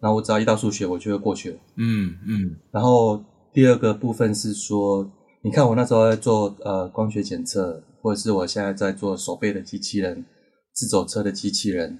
[0.00, 1.56] 然后我只要一到数学，我就会过去了。
[1.76, 3.22] 嗯嗯，然后。
[3.54, 5.06] 第二个部分是说，
[5.42, 10.24] 你看我那时候在做呃光学检测，或者是我现在在做手背的机器人、
[10.72, 11.98] 自走车的机器人，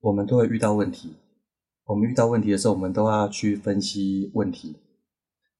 [0.00, 1.14] 我们都会遇到问题。
[1.84, 4.76] 我们遇到问题的时候，我们都要去分析问题。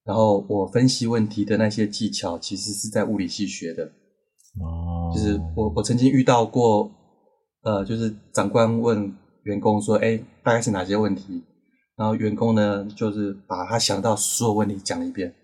[0.05, 3.85] 然后我分析问题的那些技巧，其实是在物理系学的。
[4.61, 6.91] 哦，就是我我曾经遇到过，
[7.63, 11.43] 呃，就是长官问员工说：“哎，大概是哪些问题？”
[11.97, 15.35] 然后员工呢，就是把他想到所有问题讲了一遍。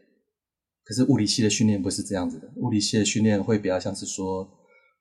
[0.84, 4.46] 可是物理系的训练不是这样子的，物理系的训练会比较像是说，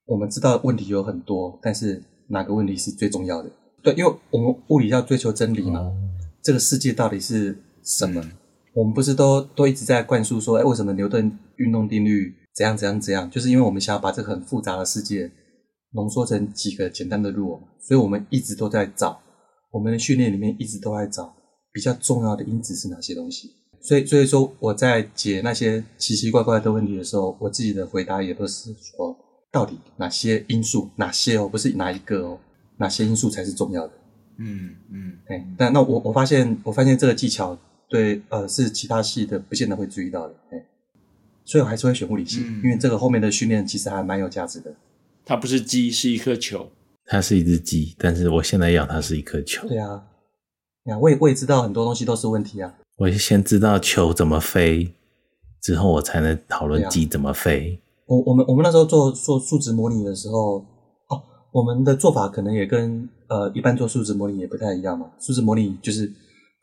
[0.05, 3.51] 我们知道问题有很多，但是哪个问题是最重要的？
[3.83, 5.81] 对，因为我们物理要追求真理嘛。
[5.81, 6.09] 嗯、
[6.41, 8.23] 这个世界到底是什么？
[8.73, 13.29] 我们不是都都一直在灌输说，哎，为什么牛顿运动定律怎样怎样怎样？
[13.29, 15.29] 就是因为我们想要把这个很复杂的世界
[15.91, 19.19] 浓缩成几个简单的 rule，所以我们一直都在找，
[19.71, 21.35] 我们的训练里面一直都在找。
[21.73, 23.49] 比较重要的因子是哪些东西？
[23.81, 29.17] 所以，所以说我在解那些奇奇怪怪的问题的时候，我自己的回答也都是说，
[29.51, 32.39] 到底哪些因素，哪些哦，不是哪一个哦，
[32.83, 33.93] 哪些因素才是重要的？
[34.37, 40.65] 嗯嗯，哎、嗯，但那我我发现，我发现这个技巧对呃是其他系的不见得会注意到的，哎，
[41.45, 44.73] 所以我还是会选物理系，嗯、因为这个后面的训练其实还蛮有价值的。
[45.25, 46.69] 它不是鸡，是一颗球。
[47.05, 49.67] 它是一只鸡，但是我现在养它是一颗球。
[49.67, 50.03] 对啊。
[50.85, 52.75] 呀，我也我也知道很多东西都是问题啊。
[52.97, 54.93] 我先知道球怎么飞，
[55.61, 57.79] 之后我才能讨论鸡怎么飞。
[58.05, 60.65] 我我们我们那时候做做数值模拟的时候，哦，
[61.53, 65.11] 我们的做法可能也跟呃一般做数值模拟也不太一样嘛。
[65.19, 66.11] 数值模拟就是，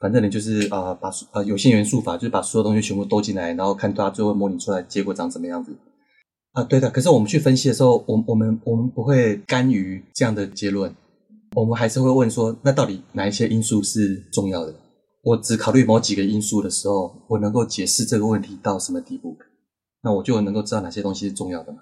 [0.00, 5.72] 反正你就是啊、呃、把呃有限元素法，就是把所有东西全部都进来，然后看它最后模拟出来结果长什么样子。
[6.52, 6.90] 啊、对的。
[6.90, 10.92] 可是我们去分析的时候，我我们我们不会甘于这样的结论。
[11.54, 14.74] 我们还是会问说，那到底哪一些因素是重要的？
[15.22, 19.36] 我只考虑某几个因素的时候，我能够解释这个问题到什么地步？
[20.02, 21.78] 那我就能够知道哪些东西是重要的嘛。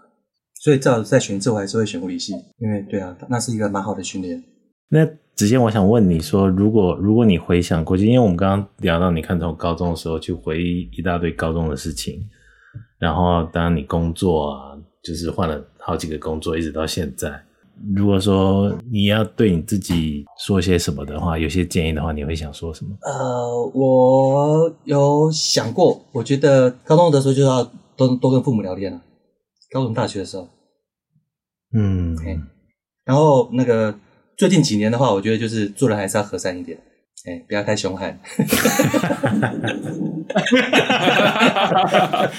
[0.60, 4.42] 所以，再再选一次，我还是会选物理系，因为对啊，那是一个蛮好的训练。
[4.90, 12.20] 那子健，我想问你说，如果如果你回想过去，因为我们刚刚聊到，你看从高中的时候去回忆一大堆高中的事情，
[12.98, 17.40] 然后当然你工作啊，就是换了好几个工作，一直到现在。
[17.94, 22.90] 如果说你要对你自己说些什么的话，有些建议的话，你会想说什么？
[23.02, 27.62] 呃，我有想过，我觉得高中的时候就要
[27.96, 29.00] 多多跟父母聊天了。
[29.70, 30.48] 高中大学的时候，
[31.74, 32.16] 嗯，
[33.04, 33.98] 然后那个
[34.36, 36.78] 最近几年的话，我觉得就是做人还是要和善一点，
[37.26, 38.18] 哎，不要太凶悍。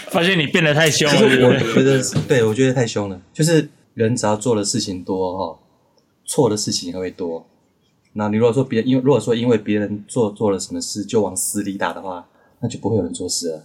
[0.10, 3.70] 发现你变得太凶了，我觉得对，我觉得太凶了，就是。
[3.96, 5.60] 人只要做的事情多哈，
[6.26, 7.46] 错的事情也会多。
[8.14, 12.26] 那你如果说别人因为如果说因为别人做做了什么事就往死里打的话，
[12.62, 13.62] 那就不会有人做事了。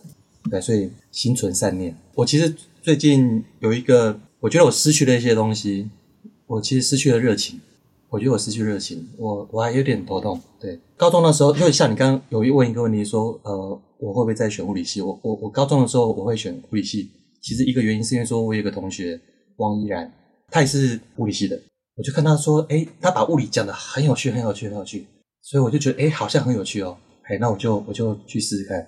[0.51, 1.97] 对，所以心存善念。
[2.15, 2.53] 我其实
[2.85, 5.89] 最近有一个，我觉得我失去了一些东西。
[6.47, 7.59] 我其实失去了热情。
[8.11, 10.39] 我觉得我失去热情，我我还有点头痛。
[10.61, 15.01] 对，高中的时候，就像你刚刚有一问一个问题说，呃，我会不会再选物理系？
[15.01, 17.11] 我我我高中的时候我会选物理系。
[17.41, 19.19] 其实一个原因是因为说我有一个同学
[19.57, 20.13] 汪依然。
[20.51, 21.59] 他也是物理系的，
[21.97, 25.07] 我就看他说，诶，他把物理讲得很有趣，很有趣，很有趣，
[25.41, 26.99] 所以我就觉得，诶，好像很有趣哦，
[27.31, 28.87] 诶，那我就我就去试试看。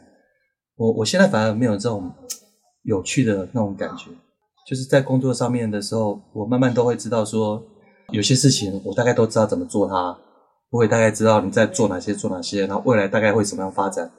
[0.77, 2.13] 我我现在反而没有这种
[2.87, 4.11] 有趣的那种感觉，
[4.67, 7.63] 就是在工作上面的时候，我慢慢都会知道说，
[8.13, 10.17] 有些事情我大概都知道怎么做它，
[10.71, 14.11] 我会大概知道你在做哪些做哪些，然后未来大概会怎么样发展。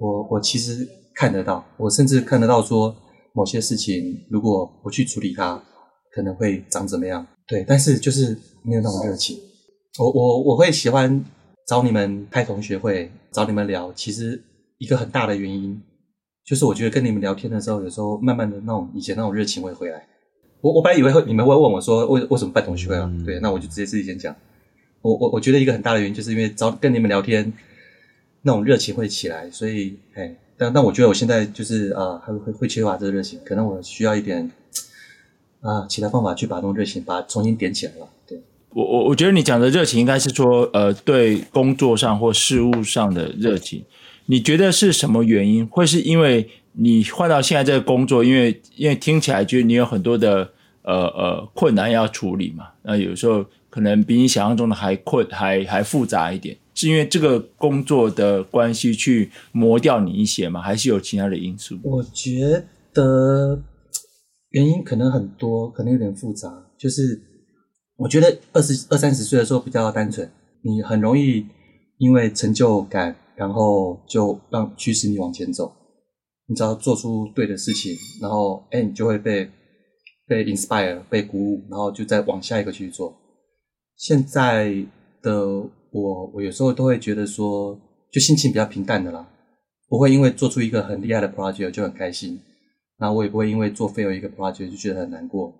[0.00, 2.94] 我我其实看得到，我甚至看得到说，
[3.32, 5.62] 某些事情如果不去处理它。
[6.14, 7.26] 可能会长怎么样？
[7.44, 9.36] 对，但是就是没有那种热情。
[9.98, 11.24] 我我我会喜欢
[11.66, 13.92] 找你们开同学会，找你们聊。
[13.94, 14.40] 其实
[14.78, 15.82] 一个很大的原因，
[16.44, 20.06] 就是我觉得跟你们聊天的时候，有时候慢慢的那种以前那种热情会回来。
[20.60, 23.10] 我我本来以为会你们会问我说为为什么办同学会啊？
[23.12, 24.34] 嗯、对，那我就直接自己先讲。
[25.02, 27.52] 我我我觉得一个很大的原因就是因为找跟你们聊天，
[28.42, 34.50] 那种热情会起来，所以哎，但但我觉得我现在就是啊，还会会缺乏这个热情，可能我需要一点
[35.60, 38.06] 啊其他方法去把那种热情把它重新点起来吧。
[38.26, 38.40] 对，
[38.70, 43.84] 我我我觉得你讲的热情应该是说呃对工作上或事物上的热情，
[44.26, 45.66] 你觉得是什么原因？
[45.66, 50.50] 会是因为你换到现在这个工作，因为因为听起来就是你有很多的
[50.82, 56.56] 呃呃困难要处理嘛，那有时候可能比你想象中的还困还还复杂一点。
[56.76, 60.60] 是因为这个工作的关系去磨掉你一些吗？
[60.60, 61.78] 还是有其他的因素？
[61.84, 63.62] 我觉得
[64.50, 66.66] 原因可能很多，可能有点复杂。
[66.76, 67.22] 就是
[67.96, 70.28] 我觉得二十二三十岁的时候比较单纯，
[70.62, 71.46] 你很容易
[71.98, 75.72] 因为成就感，然后就让驱使你往前走。
[76.46, 79.50] 你只要做出对的事情，然后哎，你就会被
[80.26, 83.14] 被 inspire，被鼓舞，然后就再往下一个去做。
[83.96, 84.86] 现在
[85.22, 85.70] 的。
[85.96, 87.78] 我我有时候都会觉得说，
[88.10, 89.24] 就心情比较平淡的啦，
[89.88, 92.36] 不会因为做出一个很厉害的 project 就很开心，
[92.98, 95.54] 那我也不会因为做 fail 一个 project 就觉得很难过。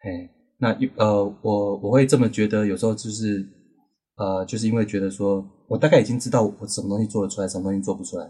[0.00, 0.28] 嘿，
[0.58, 3.46] 那呃，我我会这么觉得，有时候就是
[4.16, 8.24] 呃，就是因为觉得说我大概已经知道我什么东西做得出来，什么东西做不出来。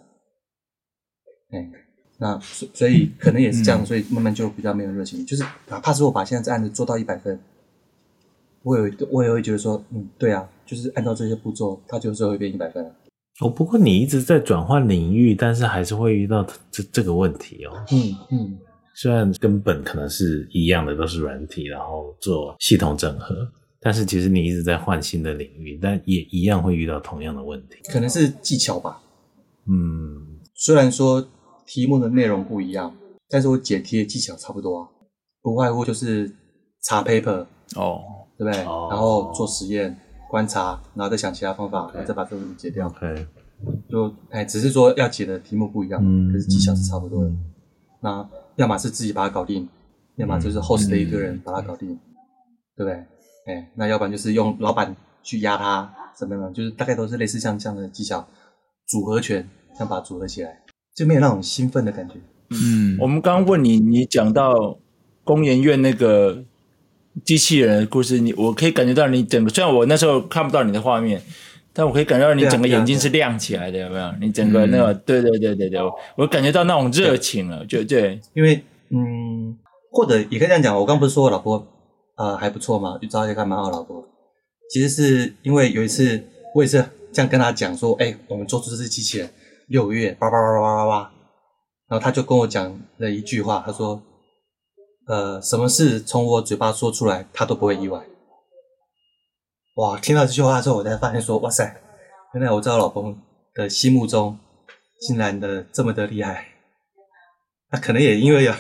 [1.51, 1.71] 哎，
[2.19, 5.25] 那所所以可能也是这样，所以慢慢就比较没有热情。
[5.27, 7.39] 就是哪怕是我把现在这案子做到一百分。
[8.63, 12.83] 我有，我也会觉得说，嗯，对啊，就是按照这些步骤，它就是会变一百分。
[13.41, 17.85] 哦，不过你一直在转换领域，但是还是会遇到这这个问题哦。
[17.93, 18.59] 嗯嗯，
[18.95, 23.35] 虽然根本可能是一样的，都是软体，然后做系统整合，
[23.85, 27.77] 但是其实你一直在换新的领域，但也一样会遇到同样的问题。
[27.93, 29.03] 可能是技巧吧。
[29.69, 31.25] 嗯，虽然说
[31.67, 32.97] 题目的内容不一样，
[33.29, 34.89] 但是我解题的技巧差不多啊，
[35.43, 36.33] 不外乎就是
[36.83, 38.01] 查 paper 哦。
[38.37, 38.65] 对不对？
[38.65, 39.97] 哦、然后做实验、
[40.29, 42.89] 观察，然后再想其他方法，然后再把这个问题解掉。
[42.89, 43.27] OK，
[43.89, 47.29] 就哎，只是说要解的题目不一样，嗯、可是技巧是差不多的。
[47.29, 47.45] 嗯、
[48.01, 49.69] 那要么是自己把它搞定，嗯、
[50.17, 52.01] 要么就是 host 的一个人把它搞定，嗯、
[52.77, 53.05] 对不对？
[53.47, 56.53] 哎，那要不然就是用老板去压他，怎么样？
[56.53, 58.27] 就是大概都是类似像这样的技巧，
[58.87, 60.63] 组合拳，想把它组合起来，
[60.97, 62.15] 就没有那种兴奋的感觉。
[62.51, 64.79] 嗯，我们刚刚问你，你讲到
[65.25, 66.45] 工研院那个。
[67.25, 71.23] 机器人的故事，你我可以感觉到你整个，虽然我那时候看不到你的画面，
[71.73, 74.13] 但我可以感觉到你整个眼睛是亮起来的，有没有？
[74.21, 75.81] 你整个那个，对对对对对，
[76.17, 78.21] 我感觉到那种热情了，就对。
[78.35, 79.57] 因为，嗯，
[79.93, 81.65] 或者也可以这样讲，我刚不是说我老婆
[82.15, 84.05] 啊、呃、还不错嘛，就找一个蛮好老婆。
[84.71, 86.23] 其实是因为有一次，
[86.55, 89.31] 我也是这样跟他讲说，哎，我们做出这只机器人
[89.69, 91.13] 六月，叭叭叭叭叭叭，
[91.89, 94.03] 然后他就跟我讲了一句话，他说。
[95.07, 98.03] 呃，什么事从我嘴巴说出来，他都不会意外。
[99.75, 101.77] 哇，听到这句话之后，我才发现说，哇塞，
[102.33, 103.15] 原来我在我老公
[103.53, 104.39] 的心目中，
[105.07, 106.47] 竟然的这么的厉害。
[107.71, 108.55] 那可能也因为有，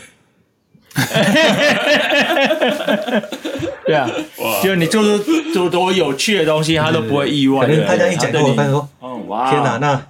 [3.85, 5.19] 对啊，哇就你做出
[5.53, 7.67] 多多有趣的东西，他都不会意外。
[7.67, 10.07] 可能他这样一讲，我发现说，哦哇，天哪，那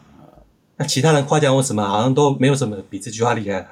[0.76, 3.66] 那其他人夸奖我什么，好像都没有什么比这句话厉害。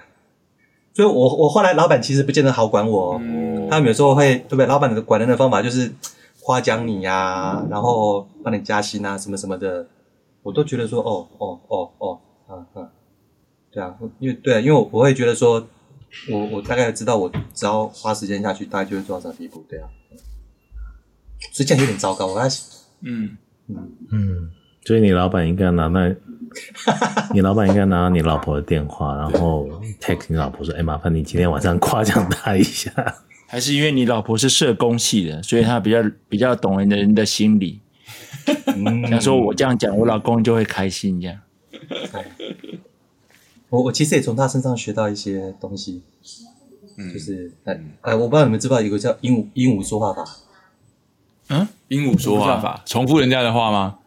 [0.94, 4.66] 所以我，我我后来老板其实不见得好管我，嗯、他们有时候会对不对？
[4.66, 5.90] 老板的管人的方法就是
[6.42, 9.86] 夸奖你呀、啊，嗯、然后帮你加薪啊，什么什么的，
[10.42, 12.88] 我都觉得说，哦哦哦哦，啊啊，
[13.72, 15.66] 对啊，因为对啊，因为我我会觉得说，
[16.30, 19.88] 我我大概知道，我只要花时间下去，大概就会做到这地步，对啊，
[21.52, 22.48] 所以这样有点糟糕，我还
[23.02, 23.36] 嗯
[23.68, 24.50] 嗯嗯，
[24.84, 26.14] 所以你老板应该拿那。
[27.32, 29.66] 你老板应该拿到你老婆的电话，然后
[29.98, 32.92] text 你老婆说：“哎，麻烦你今天晚上夸奖她一下。”
[33.48, 35.96] 还是因为你老婆是社工系的，所以她比较
[36.28, 37.80] 比较懂人的人的心理。
[38.66, 41.38] 嗯，想说我这样讲，我老公就会开心这样。
[43.72, 46.02] 我我其实也从他身上学到一些东西，
[47.10, 50.22] 就是哎哎，我不知道你们知不知道有个叫鹦鹉鹦鹉说话法。
[51.48, 53.98] 嗯，鹦鹉说话法，重复人家的话吗？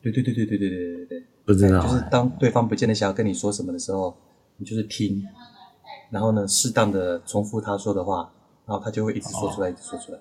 [0.00, 1.22] 对对对对对对对对对。
[1.44, 4.16] 不知道，就是当对方不见得想要跟你说什么的时候，
[4.56, 5.22] 你就是听，
[6.08, 8.32] 然后呢，适当的重复他说的话，
[8.64, 10.18] 然后他就会一直说出来，哦、一直说出来。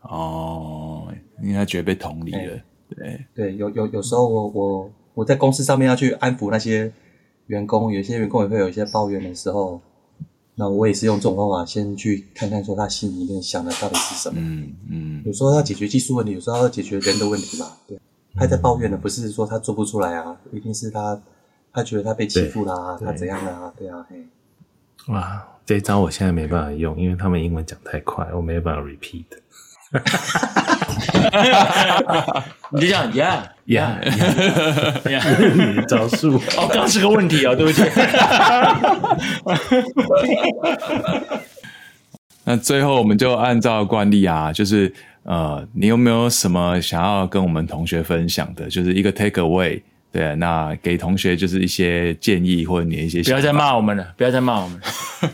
[0.00, 2.38] 哦，因为他觉得被同理了。
[2.38, 6.92] 欸、对对，有有有时候我我我在公司上面要去安抚那些
[7.50, 9.80] 员工，有些员工也会有一些抱怨的时候，
[10.54, 14.40] 那我也是用这种方法先去看看说他心里面想的到底是什么。
[14.40, 14.72] 嗯嗯。
[14.90, 17.66] 嗯，有时候要解决技术问题，有时候要解决人的问题嘛。
[17.86, 17.98] 对。
[18.36, 21.20] 他在抱怨的不是说他做不出来啊，一定是他
[21.72, 23.74] 他觉得他被欺负啦，他怎样的啊？
[23.76, 24.24] 对啊，嘿，
[25.12, 29.24] 哇，这一招我现在没办法用，因为他们英文讲太快，我没有办法 repeat。
[32.72, 34.00] 你就这样，Yeah Yeah
[35.04, 35.22] Yeah，
[35.70, 36.36] 你的招数。
[36.36, 37.82] 哦，刚刚是个问题哦，对不起。
[42.44, 44.92] 那最后我们就按照惯例啊，就是
[45.24, 48.68] 呃，你有没有什么想要跟我们同学分享的？
[48.68, 53.22] 就是一个 take away，对，那给同学就是一些建议或者你的一些。
[53.22, 55.30] 不要再骂我们了，不要再骂我们了。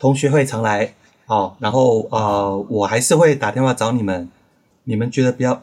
[0.00, 0.94] 同学会常来，
[1.26, 4.28] 哦，然后呃，我还是会打电话找你们。
[4.84, 5.62] 你们觉得不要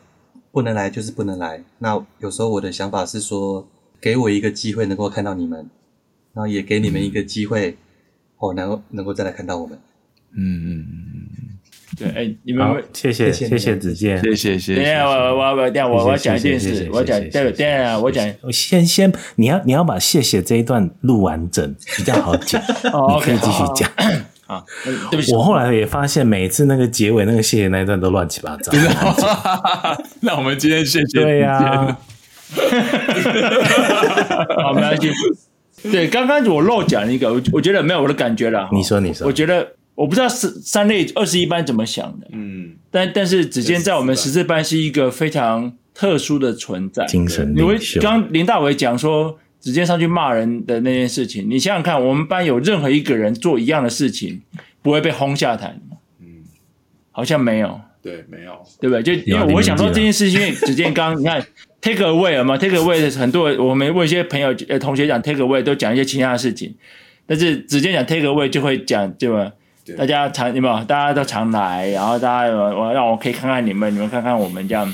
[0.51, 1.63] 不能来，就是不能来。
[1.79, 3.67] 那有时候我的想法是说，
[4.01, 5.69] 给我一个机会能够看到你们，
[6.33, 7.75] 然后也给你们一个机会，嗯、
[8.37, 9.77] 哦，能够能够再来看到我们。
[10.31, 14.75] 嗯嗯嗯嗯，对，哎，你们谢谢谢谢子健，谢谢谢谢。
[14.75, 23.91] 等下我我我等下我我讲一件事，我讲对等下我讲，我先先你要你要把谢谢这一段录完整比较好讲， 你可以继续讲
[24.49, 24.63] 啊。
[25.09, 28.73] 对不起，我后来也发现每次那个结尾那个谢谢那一段都乱七八糟。
[30.19, 31.21] 那我们今天谢谢。
[31.23, 31.97] 对呀。
[34.57, 35.09] 好，没关系。
[35.91, 38.67] 对，刚刚我漏讲一个，我我觉得没有我的感觉了。
[38.73, 39.75] 你说你说，我觉得。
[39.99, 47.99] 我不知道三三类二十一班怎么想的，嗯，但但是子健在我们十四班是一个非常特殊的存在，精神领袖。
[47.99, 54.41] 刚林大伟讲说子健上去骂人的那件事情，你想想看，我们班有任何一个人做一样的事情，
[54.81, 55.97] 不会被轰下台吗？
[56.21, 56.43] 嗯，
[57.11, 59.03] 好像没有，对，没有，对不对？
[59.03, 61.45] 就因为我想说这件事情，因为子健刚 你看
[61.81, 66.73] take away 了嘛，take away 很多我们问一些朋友呃同学讲 take away 都讲一些其他的事情，
[67.25, 69.51] 但是子健讲 take away 就会讲对吧？
[69.97, 70.83] 大家常有没有？
[70.85, 74.93] 大家都常来，然后大家我让我可以看看你们，你们看看我们这样。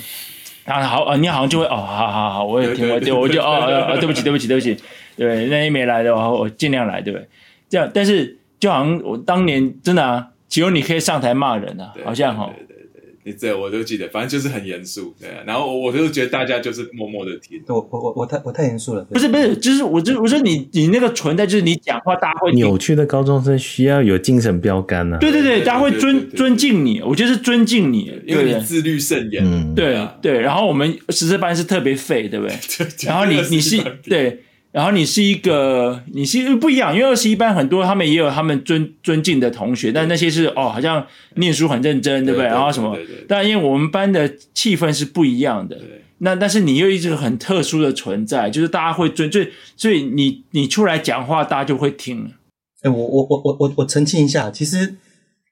[0.65, 4.75] 然后好，你好像就会哦，好好好，我也听过，对，我就哦哦，对不起，对不起，对不起，
[5.15, 7.27] 对，那些没来的话，我尽量来，对不对？
[7.69, 12.49] 这样，但是就好像我当年真的啊，只有你可以上台骂人啊，好像哈。
[13.25, 15.27] 你这我都记得，反正就是很严肃，对。
[15.47, 17.59] 然后我就觉得大家就是默默的听。
[17.67, 19.03] 我我我我太我太严肃了。
[19.05, 25.17] 不是不是，就是我就我说你你那个存在就是你讲话大家会扭曲的高中生需要有精神标杆呢。
[25.19, 29.73] 对对对，大家会尊尊敬你，我觉得是尊敬你，因为你自律甚严。
[29.73, 32.55] 对对，然后我们十四班是特别废，对不对？
[33.07, 34.41] 然后你你是对。
[34.75, 42.45] 然后你是一个，你是不一样，因为二十一班很多，他们也有他们尊尊敬的同学，但那些是哦，好像念书很认真，对不对？
[42.45, 42.93] 然后什么？
[43.25, 45.79] 但因为我们班的气氛是不一样的，
[46.17, 49.47] 那但是你又一直很特殊的存在，就是大家会尊，所以
[49.77, 52.33] 所以你你出来讲话，大家就会听。
[52.81, 54.95] 哎，我我我我我我澄清一下，其实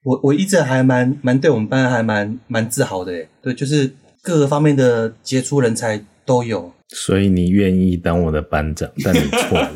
[0.04, 6.74] 我我一直还蛮蛮对我们班还蛮蛮自豪的，哎，对，就是各个方面的杰出人才都有。
[6.94, 9.72] 所以你愿意当我的班长， 但你错了。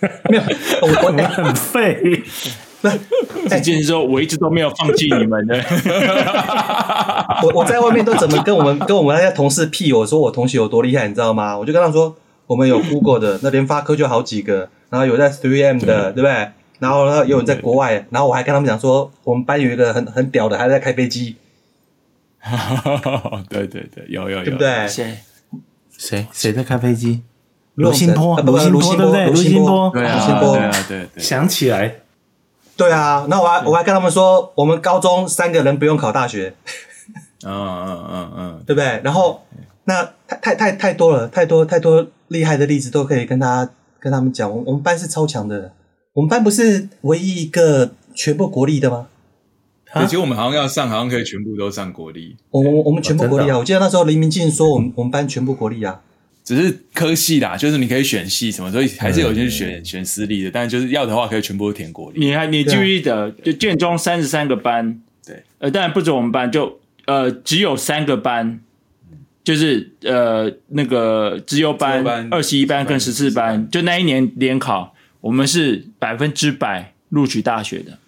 [0.30, 0.42] 没有，
[0.82, 2.22] 我我很废。
[3.48, 5.56] 这件事我一直都没有放弃你们的。
[7.42, 9.92] 我我在外面都怎么跟我们跟我们那些同事屁？
[9.92, 11.58] 我说我同学有多厉害，你知道吗？
[11.58, 16.48] 我就跟他说，我们有 Google 的，那联发科就好几个，然后有在 Three M 的，对不对？
[16.78, 21.34] 然后呢，有在国外，然后我还跟他们讲说，我们班有一个很很屌的，还在开飞机。
[23.48, 24.86] 对对对，有有有，对不对？
[25.98, 27.22] 谁谁在开飞机？
[27.74, 29.26] 卢新波，卢新波对不对？
[29.26, 31.22] 卢新波，对啊，对啊，对对。
[31.22, 31.96] 想起来，
[32.76, 36.54] 对啊，那我还我还跟他们说，我们高中三个人不用考大学。
[37.46, 39.00] 嗯嗯嗯嗯，对不对？
[39.04, 39.42] 然后
[39.84, 43.68] 那太太太太多了，太多太多厉害的例子都可以跟他
[44.00, 44.50] 跟他们讲。
[44.50, 45.72] 我我们班是超强的，
[46.14, 49.06] 我们班不是唯一一个全部国立的吗？
[49.92, 52.36] 而且我们好像要上，好像可以全部都上国立。
[52.50, 53.58] 我我我们全部国立啊！
[53.58, 56.00] 我记得那时候黎明进说，我们我们班全部国立啊。
[56.44, 60.50] 只是科系啦，就是你可以选系什么，所以还是有些选选私立的。
[60.50, 62.18] 但是就是要的话，可以全部都填国立。
[62.20, 68.60] 你还你记得就建中三十三个班，对，呃，当然不止我们班，就呃只有三个班，
[69.44, 77.98] 就是呃那个资优班、二十一班跟十四班，就那一年联考，我们是百分之百录取大学的。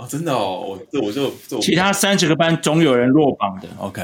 [0.00, 3.68] 哦，真的哦，我这我就这其他三十个班总有人落榜的。
[3.78, 4.02] OK，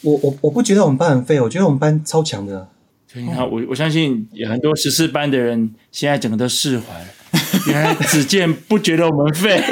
[0.00, 2.68] 我我我不觉得我们班很废，我觉得我们班超强的。
[3.14, 6.84] 你看，我我相信有很多十四班的人现在整个都释怀。
[7.66, 9.60] 原来子健不觉得我们废，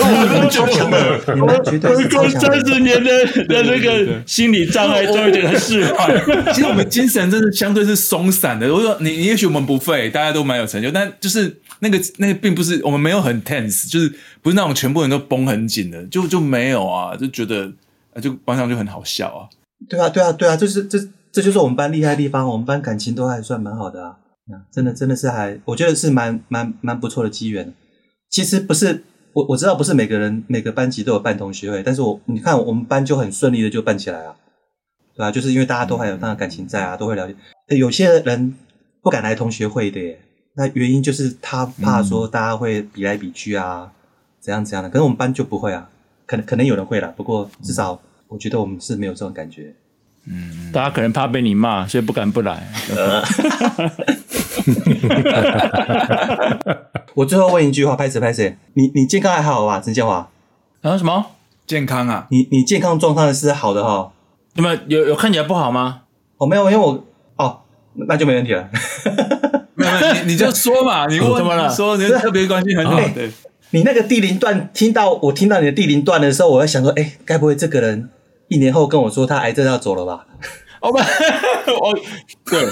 [0.00, 6.18] 我们超强的，我们过三十年的的那个心理障碍终于觉得释怀。
[6.52, 8.72] 其实我们精神真的相对是松散的。
[8.72, 11.58] 我说你，你也许我们不废，大家都蛮有成就，但就是。
[11.82, 14.06] 那个那个并不是我们没有很 tense，就是
[14.42, 17.72] 不是那种全部人都绷很紧的，就就没有啊，就觉得
[18.12, 19.48] 啊，就班上就很好笑啊。
[19.88, 20.98] 对啊，对啊，对啊，就是这
[21.32, 24.16] 这就是我们班厉害的地方，我们班感情都还算蛮好的啊，
[24.70, 27.72] 真的真的是还我觉得是蛮蛮蛮不错的机缘。
[28.28, 34.34] 其实不是我我知道不是每个人每个班级都有办同学会，但是我你看我们班就很顺利的就办起来啊，
[35.14, 35.30] 对吧？
[35.30, 37.34] 就是因为大家都还有那个感情在啊，都会了解。
[37.76, 38.54] 有些人
[39.02, 40.20] 不敢来同学会的耶，
[40.56, 43.92] 那原因就是他怕说大家会比来比去啊，
[44.40, 44.88] 怎样怎样的。
[44.88, 45.88] 可是我们班就不会啊，
[46.26, 49.74] 可能可能有人会啦，不过至少我觉得我们是没有这种感觉。
[50.26, 52.68] 嗯，大家可能怕被你骂，所以不敢不来。
[57.14, 58.56] 我最后问一句话，拍谁拍谁？
[58.74, 60.28] 你你健康还好吧，陈建华？
[60.82, 61.26] 啊什么
[61.66, 62.26] 健康啊？
[62.30, 64.12] 你你健康状态是好的哈？
[64.54, 66.02] 有没有有有看起来不好吗？
[66.38, 67.04] 哦没有，因为我
[67.36, 67.60] 哦
[67.94, 68.68] 那就没问题了。
[69.74, 71.70] 没有没有，你你就说嘛， 你问怎么了？
[71.72, 72.96] 说你特别关心很好。
[73.14, 73.30] 对，
[73.70, 78.08] 你那个第零段听到我听到你的第零段的时候，我在想说，哎，该不会这个人
[78.48, 80.26] 一年后跟我说他癌症要走了吧？
[80.80, 80.98] 哦不，
[81.80, 81.98] 我
[82.50, 82.66] 对，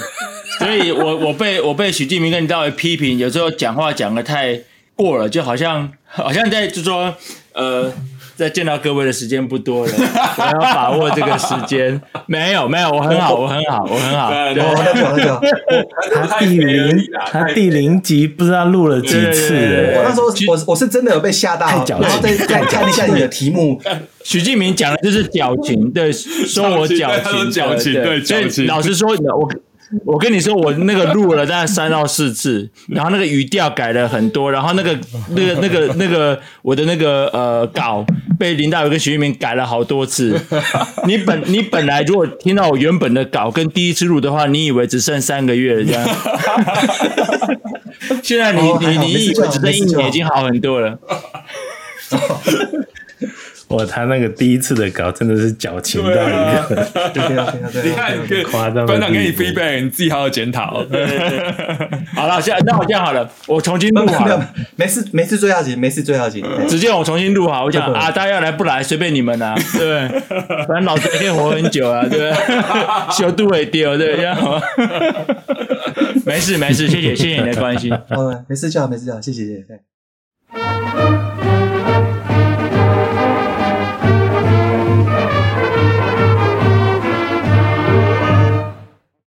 [0.59, 4.61] 所以我我被我被许敬明跟你大为批评，有时候讲话讲的太
[4.95, 7.15] 过了，就好像好像在就说
[7.53, 7.93] 呃。
[8.39, 9.93] 再见到各位的时间不多了，
[10.39, 12.01] 我要把握这个时间。
[12.27, 14.31] 没有没有，我很好， 我很好，我很好。
[14.55, 14.63] 对，
[16.15, 16.97] 他第零，
[17.33, 19.93] 他第零集不知道录了几次。
[19.97, 23.81] 我那时候我我是真的有被吓到，然后再再看一下你的题目。
[24.23, 28.67] 许敬明讲的就是矫情，对，说我矫情，矫情，对，矫情。
[28.69, 29.51] 老实说，我。
[30.05, 34.99] 我跟你说，我那个录了大概三到四次，然后那个语调改了很多，然后那个
[35.31, 38.05] 那个那个那个我的那个呃稿
[38.39, 40.39] 被林大伟跟徐玉明改了好多次。
[41.07, 46.09] 你本你本来如果听到我原本的稿跟第一次录的话，你以为只剩三个月了这样。
[48.23, 50.99] 现在你你你以为只剩一年，已经好很多了。
[53.69, 56.89] 我他那个第一次的稿真的是矫情到一个，
[57.85, 58.17] 你看，
[58.51, 60.83] 夸张，班长给你 feedback，你自己好好检讨。
[62.17, 67.65] 好了，现在那我这样好了，我重新录好了，没事没事最要紧，没事最要紧，直接我重新录好。
[67.65, 70.09] 我讲啊，大家要来不来随便你们啊，对，
[70.67, 72.33] 反正老子可以活很久啊，对不对？
[73.13, 74.63] 修度也丢，对，这样好吗？
[76.25, 77.93] 没事没事，谢谢谢谢你的关心，
[78.49, 81.38] 没事就好，没事就好，谢谢谢谢。